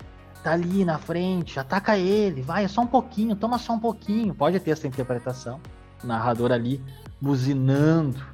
Tá 0.47 0.53
ali 0.53 0.85
na 0.85 0.97
frente, 0.97 1.59
ataca 1.59 1.99
ele, 1.99 2.41
vai, 2.41 2.65
é 2.65 2.69
só 2.69 2.81
um 2.81 2.87
pouquinho, 2.87 3.35
toma 3.35 3.59
só 3.59 3.73
um 3.73 3.81
pouquinho. 3.81 4.33
Pode 4.33 4.61
ter 4.61 4.71
essa 4.71 4.87
interpretação. 4.87 5.61
O 6.05 6.07
narrador 6.07 6.53
ali 6.53 6.81
buzinando 7.21 8.25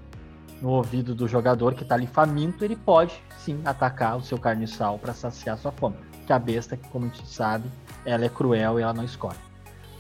no 0.61 0.69
ouvido 0.69 1.15
do 1.15 1.27
jogador 1.27 1.73
que 1.73 1.85
está 1.85 1.95
ali 1.95 2.07
faminto, 2.07 2.67
ele 2.67 2.77
pode 2.77 3.15
sim 3.39 3.63
atacar 3.65 4.19
o 4.19 4.21
seu 4.21 4.37
carniçal 4.37 4.99
para 4.99 5.15
saciar 5.15 5.57
sua 5.57 5.73
fome. 5.73 5.97
Que 6.27 6.35
a 6.35 6.39
besta, 6.39 6.79
como 6.91 7.07
a 7.07 7.09
gente 7.09 7.27
sabe, 7.27 7.67
ela 8.05 8.27
é 8.27 8.29
cruel 8.29 8.79
e 8.79 8.83
ela 8.83 8.93
não 8.93 9.05
escolhe. 9.05 9.39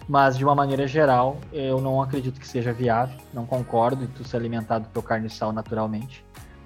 Mas 0.07 0.37
de 0.37 0.44
uma 0.44 0.55
maneira 0.55 0.87
geral, 0.87 1.38
eu 1.51 1.81
não 1.81 2.03
acredito 2.03 2.38
que 2.38 2.46
seja 2.46 2.75
viável, 2.75 3.16
não 3.33 3.46
concordo 3.46 4.05
em 4.05 4.09
tu 4.09 4.22
se 4.22 4.37
alimentar 4.37 4.81
do 4.81 4.88
teu 4.88 5.03
carniçal 5.03 5.51
naturalmente, 5.51 6.22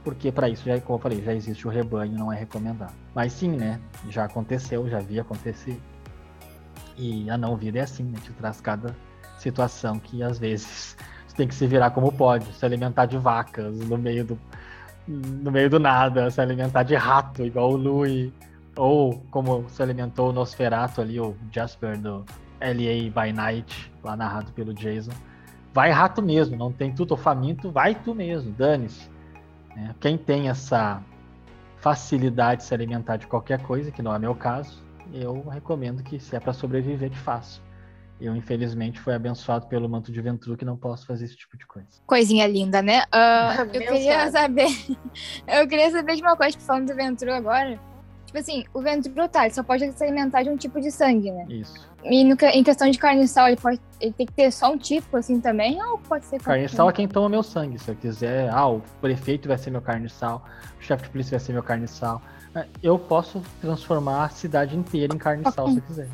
porque 0.06 0.30
para 0.30 0.48
isso, 0.48 0.64
já, 0.64 0.80
como 0.80 1.00
eu 1.00 1.02
falei, 1.02 1.20
já 1.20 1.34
existe 1.34 1.66
o 1.66 1.70
rebanho, 1.70 2.16
não 2.16 2.32
é 2.32 2.38
recomendado. 2.38 2.94
Mas 3.12 3.32
sim, 3.32 3.50
né? 3.50 3.80
Já 4.08 4.26
aconteceu, 4.26 4.88
já 4.88 5.00
vi 5.00 5.18
acontecer. 5.18 5.82
E 6.96 7.28
a 7.28 7.36
não 7.36 7.56
vida 7.56 7.80
é 7.80 7.82
assim, 7.82 8.04
né? 8.04 8.16
Te 8.22 8.32
traz 8.34 8.60
cada 8.60 8.94
situação 9.36 9.98
que 9.98 10.22
às 10.22 10.38
vezes 10.38 10.96
tem 11.36 11.48
que 11.48 11.54
se 11.56 11.66
virar 11.66 11.90
como 11.90 12.12
pode, 12.12 12.46
se 12.52 12.64
alimentar 12.64 13.06
de 13.06 13.18
vacas 13.18 13.80
no 13.80 13.98
meio 13.98 14.24
do, 14.24 14.38
no 15.08 15.50
meio 15.50 15.68
do 15.68 15.80
nada, 15.80 16.30
se 16.30 16.40
alimentar 16.40 16.84
de 16.84 16.94
rato, 16.94 17.42
igual 17.42 17.72
o 17.72 17.76
Lui, 17.76 18.32
Ou 18.76 19.20
como 19.32 19.68
se 19.68 19.82
alimentou 19.82 20.30
o 20.30 20.32
Nosferato 20.32 21.00
ali, 21.00 21.18
o 21.18 21.34
Jasper 21.50 21.98
do 21.98 22.24
LA 22.60 23.10
by 23.10 23.32
Night, 23.32 23.92
lá 24.04 24.16
narrado 24.16 24.52
pelo 24.52 24.72
Jason. 24.72 25.10
Vai 25.74 25.90
rato 25.90 26.22
mesmo, 26.22 26.56
não 26.56 26.70
tem 26.70 26.94
tu, 26.94 27.04
tô 27.04 27.16
faminto, 27.16 27.72
vai 27.72 27.92
tu 27.92 28.14
mesmo, 28.14 28.52
dane-se. 28.52 29.15
É, 29.76 29.94
quem 30.00 30.16
tem 30.16 30.48
essa 30.48 31.02
facilidade 31.78 32.62
de 32.62 32.66
se 32.66 32.74
alimentar 32.74 33.16
de 33.16 33.26
qualquer 33.26 33.62
coisa, 33.62 33.90
que 33.90 34.02
não 34.02 34.14
é 34.14 34.18
meu 34.18 34.34
caso, 34.34 34.82
eu 35.12 35.46
recomendo 35.48 36.02
que 36.02 36.18
se 36.18 36.34
é 36.34 36.40
para 36.40 36.52
sobreviver, 36.52 37.10
de 37.10 37.18
faço. 37.18 37.62
Eu, 38.18 38.34
infelizmente, 38.34 38.98
fui 38.98 39.12
abençoado 39.12 39.66
pelo 39.66 39.88
manto 39.88 40.10
de 40.10 40.20
Ventru 40.22 40.56
que 40.56 40.64
não 40.64 40.76
posso 40.76 41.06
fazer 41.06 41.26
esse 41.26 41.36
tipo 41.36 41.56
de 41.56 41.66
coisa. 41.66 42.00
Coisinha 42.06 42.46
linda, 42.46 42.80
né? 42.80 43.02
Uh, 43.14 43.60
eu 43.74 43.80
queria 43.82 44.30
saber. 44.30 44.68
Eu 45.46 45.68
queria 45.68 45.90
saber 45.90 46.16
de 46.16 46.22
uma 46.22 46.36
coisa, 46.36 46.58
falando 46.58 46.86
do 46.88 46.96
Ventru 46.96 47.32
agora. 47.32 47.78
Tipo 48.36 48.38
assim, 48.38 48.64
o 48.74 48.80
Ventru, 48.82 49.28
tá, 49.28 49.46
ele 49.46 49.54
só 49.54 49.62
pode 49.62 49.90
se 49.92 50.04
alimentar 50.04 50.42
de 50.42 50.50
um 50.50 50.56
tipo 50.56 50.78
de 50.78 50.90
sangue, 50.90 51.30
né? 51.30 51.46
Isso. 51.48 51.88
E 52.04 52.22
no, 52.22 52.36
em 52.52 52.62
questão 52.62 52.90
de 52.90 52.98
carne 52.98 53.26
sal, 53.26 53.48
ele, 53.48 53.56
pode, 53.56 53.80
ele 53.98 54.12
tem 54.12 54.26
que 54.26 54.32
ter 54.32 54.50
só 54.50 54.72
um 54.72 54.76
tipo, 54.76 55.16
assim, 55.16 55.40
também? 55.40 55.82
Ou 55.82 55.98
pode 55.98 56.26
ser 56.26 56.40
Carne 56.40 56.68
sal 56.68 56.90
é 56.90 56.92
quem 56.92 57.08
toma 57.08 57.30
meu 57.30 57.42
sangue. 57.42 57.78
Se 57.78 57.90
eu 57.90 57.94
quiser, 57.94 58.50
ah, 58.52 58.68
o 58.68 58.82
prefeito 59.00 59.48
vai 59.48 59.56
ser 59.56 59.70
meu 59.70 59.80
carne 59.80 60.10
sal, 60.10 60.44
o 60.78 60.82
chefe 60.82 61.04
de 61.04 61.10
polícia 61.10 61.38
vai 61.38 61.46
ser 61.46 61.52
meu 61.54 61.62
carne 61.62 61.88
sal. 61.88 62.20
É, 62.54 62.66
eu 62.82 62.98
posso 62.98 63.42
transformar 63.60 64.26
a 64.26 64.28
cidade 64.28 64.76
inteira 64.76 65.14
em 65.14 65.18
carne 65.18 65.42
sal 65.50 65.70
se 65.70 65.78
eu 65.78 65.82
quiser 65.82 66.08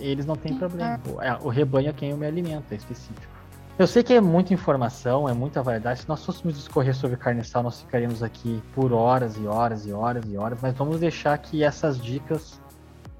eles 0.00 0.26
não 0.26 0.36
têm 0.36 0.56
problema. 0.56 1.00
É, 1.20 1.34
o 1.34 1.48
rebanho 1.48 1.90
é 1.90 1.92
quem 1.92 2.10
eu 2.10 2.16
me 2.16 2.26
alimento, 2.26 2.72
é 2.72 2.74
específico. 2.74 3.32
Eu 3.78 3.86
sei 3.86 4.02
que 4.02 4.12
é 4.12 4.20
muita 4.20 4.52
informação, 4.52 5.26
é 5.26 5.32
muita 5.32 5.62
variedade. 5.62 6.00
Se 6.00 6.08
nós 6.08 6.24
fôssemos 6.24 6.54
discorrer 6.54 6.94
sobre 6.94 7.16
carne 7.16 7.42
sal, 7.42 7.62
nós 7.62 7.80
ficaríamos 7.80 8.22
aqui 8.22 8.62
por 8.74 8.92
horas 8.92 9.36
e 9.38 9.46
horas 9.46 9.86
e 9.86 9.92
horas 9.92 10.24
e 10.28 10.36
horas, 10.36 10.58
mas 10.60 10.74
vamos 10.76 11.00
deixar 11.00 11.38
que 11.38 11.64
essas 11.64 11.98
dicas 11.98 12.60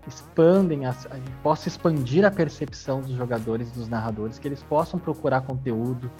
expandem, 0.06 0.80
possa 1.42 1.68
expandir 1.68 2.24
a 2.26 2.30
percepção 2.30 3.00
dos 3.00 3.16
jogadores 3.16 3.70
e 3.70 3.72
dos 3.72 3.88
narradores, 3.88 4.38
que 4.38 4.46
eles 4.46 4.62
possam 4.62 5.00
procurar 5.00 5.40
conteúdo 5.40 6.10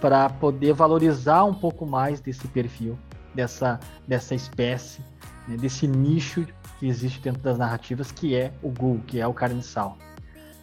para 0.00 0.30
poder 0.30 0.72
valorizar 0.72 1.42
um 1.44 1.54
pouco 1.54 1.84
mais 1.84 2.20
desse 2.20 2.46
perfil, 2.46 2.96
dessa, 3.34 3.80
dessa 4.06 4.36
espécie, 4.36 5.02
né, 5.48 5.56
desse 5.56 5.88
nicho 5.88 6.46
que 6.78 6.86
existe 6.86 7.20
dentro 7.20 7.42
das 7.42 7.58
narrativas, 7.58 8.12
que 8.12 8.36
é 8.36 8.52
o 8.62 8.70
Ghoul, 8.70 9.00
que 9.06 9.20
é 9.20 9.26
o 9.26 9.34
carne 9.34 9.62
sal. 9.62 9.98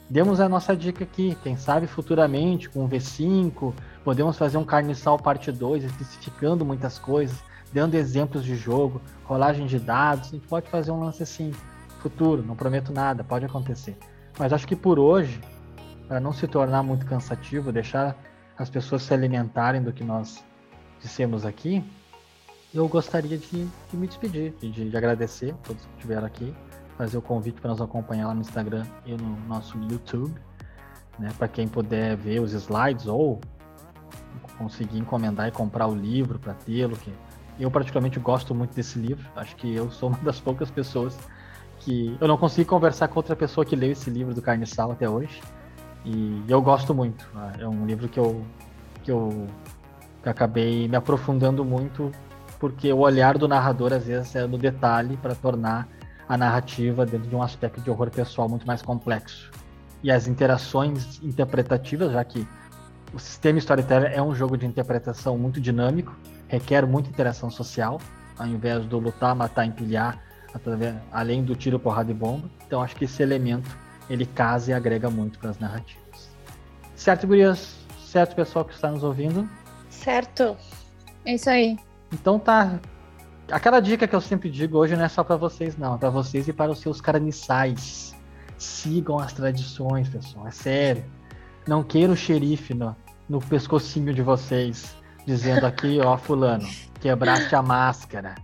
Demos 0.09 0.39
a 0.39 0.47
nossa 0.47 0.73
dica 0.73 1.03
aqui, 1.03 1.37
quem 1.43 1.57
sabe 1.57 1.85
futuramente 1.85 2.69
com 2.69 2.85
o 2.85 2.89
V5 2.89 3.73
podemos 4.05 4.37
fazer 4.37 4.57
um 4.57 4.63
Carniçal 4.63 5.19
parte 5.19 5.51
2, 5.51 5.83
especificando 5.83 6.63
muitas 6.63 6.97
coisas, 6.97 7.37
dando 7.73 7.95
exemplos 7.95 8.45
de 8.45 8.55
jogo, 8.55 9.01
rolagem 9.25 9.67
de 9.67 9.77
dados, 9.77 10.29
a 10.29 10.31
gente 10.31 10.47
pode 10.47 10.69
fazer 10.69 10.91
um 10.91 11.01
lance 11.01 11.21
assim, 11.21 11.51
futuro, 11.99 12.41
não 12.41 12.55
prometo 12.55 12.93
nada, 12.93 13.21
pode 13.21 13.43
acontecer. 13.45 13.97
Mas 14.39 14.53
acho 14.53 14.65
que 14.65 14.77
por 14.77 14.97
hoje, 14.97 15.41
para 16.07 16.21
não 16.21 16.31
se 16.31 16.47
tornar 16.47 16.83
muito 16.83 17.05
cansativo, 17.05 17.69
deixar 17.69 18.15
as 18.57 18.69
pessoas 18.69 19.03
se 19.03 19.13
alimentarem 19.13 19.83
do 19.83 19.91
que 19.91 20.05
nós 20.05 20.41
dissemos 21.01 21.45
aqui, 21.45 21.83
eu 22.73 22.87
gostaria 22.87 23.37
de, 23.37 23.65
de 23.65 23.97
me 23.97 24.07
despedir, 24.07 24.53
de, 24.61 24.89
de 24.89 24.97
agradecer 24.97 25.51
a 25.51 25.67
todos 25.67 25.83
que 25.83 25.91
estiveram 25.95 26.25
aqui 26.25 26.55
fazer 26.97 27.17
o 27.17 27.21
convite 27.21 27.61
para 27.61 27.69
nos 27.69 27.81
acompanhar 27.81 28.27
lá 28.27 28.33
no 28.33 28.41
Instagram 28.41 28.85
e 29.05 29.13
no 29.13 29.37
nosso 29.47 29.77
YouTube, 29.77 30.33
né? 31.19 31.29
Para 31.37 31.47
quem 31.47 31.67
puder 31.67 32.15
ver 32.17 32.39
os 32.39 32.53
slides 32.53 33.05
ou 33.07 33.39
conseguir 34.57 34.97
encomendar 34.97 35.47
e 35.47 35.51
comprar 35.51 35.87
o 35.87 35.95
livro 35.95 36.39
para 36.39 36.53
tê-lo, 36.53 36.97
que 36.97 37.13
eu 37.59 37.69
particularmente 37.69 38.19
gosto 38.19 38.55
muito 38.55 38.75
desse 38.75 38.97
livro. 38.97 39.25
Acho 39.35 39.55
que 39.55 39.73
eu 39.73 39.91
sou 39.91 40.09
uma 40.09 40.17
das 40.25 40.39
poucas 40.39 40.71
pessoas 40.71 41.17
que 41.79 42.17
eu 42.19 42.27
não 42.27 42.37
consigo 42.37 42.67
conversar 42.67 43.07
com 43.07 43.19
outra 43.19 43.35
pessoa 43.35 43.63
que 43.63 43.75
leu 43.75 43.91
esse 43.91 44.09
livro 44.09 44.33
do 44.33 44.41
Carne 44.41 44.65
Sal 44.65 44.91
até 44.91 45.07
hoje. 45.07 45.41
E 46.03 46.43
eu 46.47 46.61
gosto 46.61 46.93
muito. 46.93 47.29
Né? 47.33 47.53
É 47.59 47.67
um 47.67 47.85
livro 47.85 48.09
que 48.09 48.19
eu 48.19 48.43
que 49.03 49.11
eu 49.11 49.47
que 50.23 50.29
acabei 50.29 50.87
me 50.87 50.97
aprofundando 50.97 51.63
muito 51.63 52.11
porque 52.59 52.91
o 52.91 52.99
olhar 52.99 53.37
do 53.37 53.47
narrador 53.47 53.93
às 53.93 54.05
vezes 54.05 54.35
é 54.35 54.47
no 54.47 54.57
detalhe 54.57 55.15
para 55.17 55.35
tornar 55.35 55.87
a 56.27 56.37
narrativa 56.37 57.05
dentro 57.05 57.29
de 57.29 57.35
um 57.35 57.41
aspecto 57.41 57.81
de 57.81 57.89
horror 57.89 58.09
pessoal 58.11 58.49
muito 58.49 58.65
mais 58.67 58.81
complexo. 58.81 59.51
E 60.03 60.11
as 60.11 60.27
interações 60.27 61.21
interpretativas, 61.23 62.11
já 62.11 62.23
que 62.23 62.47
o 63.13 63.19
sistema 63.19 63.57
Storyteller 63.59 64.11
é 64.13 64.21
um 64.21 64.35
jogo 64.35 64.57
de 64.57 64.65
interpretação 64.65 65.37
muito 65.37 65.61
dinâmico, 65.61 66.15
requer 66.47 66.85
muita 66.85 67.09
interação 67.09 67.49
social, 67.49 67.99
ao 68.37 68.47
invés 68.47 68.85
do 68.85 68.99
lutar, 68.99 69.35
matar, 69.35 69.65
empilhar, 69.65 70.21
através, 70.53 70.95
além 71.11 71.43
do 71.43 71.55
tiro, 71.55 71.79
porrada 71.79 72.11
e 72.11 72.13
bomba. 72.13 72.49
Então 72.65 72.81
acho 72.81 72.95
que 72.95 73.05
esse 73.05 73.23
elemento 73.23 73.69
ele 74.09 74.25
casa 74.25 74.71
e 74.71 74.73
agrega 74.73 75.09
muito 75.09 75.39
para 75.39 75.49
as 75.49 75.59
narrativas. 75.59 76.29
Certo, 76.95 77.27
gurias? 77.27 77.75
Certo, 77.99 78.35
pessoal 78.35 78.65
que 78.65 78.73
está 78.73 78.89
nos 78.89 79.03
ouvindo? 79.03 79.49
Certo. 79.89 80.55
É 81.25 81.35
isso 81.35 81.49
aí. 81.49 81.77
Então 82.13 82.39
tá 82.39 82.79
Aquela 83.51 83.79
dica 83.79 84.07
que 84.07 84.15
eu 84.15 84.19
sempre 84.19 84.49
digo 84.49 84.77
hoje 84.77 84.95
não 84.95 85.05
é 85.05 85.07
só 85.07 85.23
para 85.23 85.37
vocês, 85.37 85.77
não, 85.77 85.95
é 85.95 85.97
para 85.97 86.09
vocês 86.09 86.47
e 86.47 86.53
para 86.53 86.71
os 86.71 86.79
seus 86.79 86.99
carniçais. 86.99 88.13
Sigam 88.57 89.19
as 89.19 89.31
tradições, 89.31 90.09
pessoal, 90.09 90.47
é 90.47 90.51
sério. 90.51 91.05
Não 91.65 91.81
queira 91.81 92.11
o 92.11 92.15
xerife 92.15 92.73
no, 92.73 92.95
no 93.29 93.39
pescocinho 93.39 94.13
de 94.13 94.21
vocês, 94.21 94.95
dizendo 95.25 95.65
aqui, 95.65 95.99
ó, 96.01 96.17
fulano, 96.17 96.67
quebraste 96.99 97.55
a 97.55 97.61
máscara. 97.61 98.35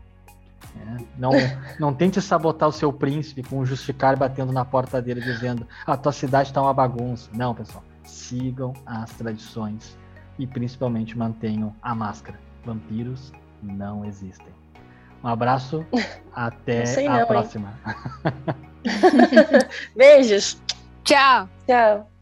É, 0.75 1.03
não, 1.17 1.31
não 1.79 1.93
tente 1.93 2.21
sabotar 2.21 2.69
o 2.69 2.73
seu 2.73 2.91
príncipe 2.91 3.43
com 3.43 3.59
um 3.59 3.65
justicar 3.65 4.17
batendo 4.17 4.51
na 4.51 4.65
porta 4.65 5.01
dele 5.01 5.21
dizendo 5.21 5.67
a 5.85 5.95
tua 5.97 6.11
cidade 6.11 6.49
está 6.49 6.61
uma 6.61 6.73
bagunça. 6.73 7.29
Não, 7.33 7.53
pessoal. 7.53 7.83
Sigam 8.05 8.73
as 8.85 9.11
tradições 9.11 9.97
e 10.39 10.47
principalmente 10.47 11.17
mantenham 11.17 11.75
a 11.81 11.93
máscara. 11.93 12.39
Vampiros 12.65 13.31
não 13.61 14.05
existem. 14.05 14.62
Um 15.23 15.29
abraço, 15.29 15.85
até 16.35 17.07
a 17.07 17.19
não, 17.19 17.27
próxima. 17.27 17.73
Beijos. 19.95 20.57
Tchau. 21.03 21.49
Tchau. 21.65 22.12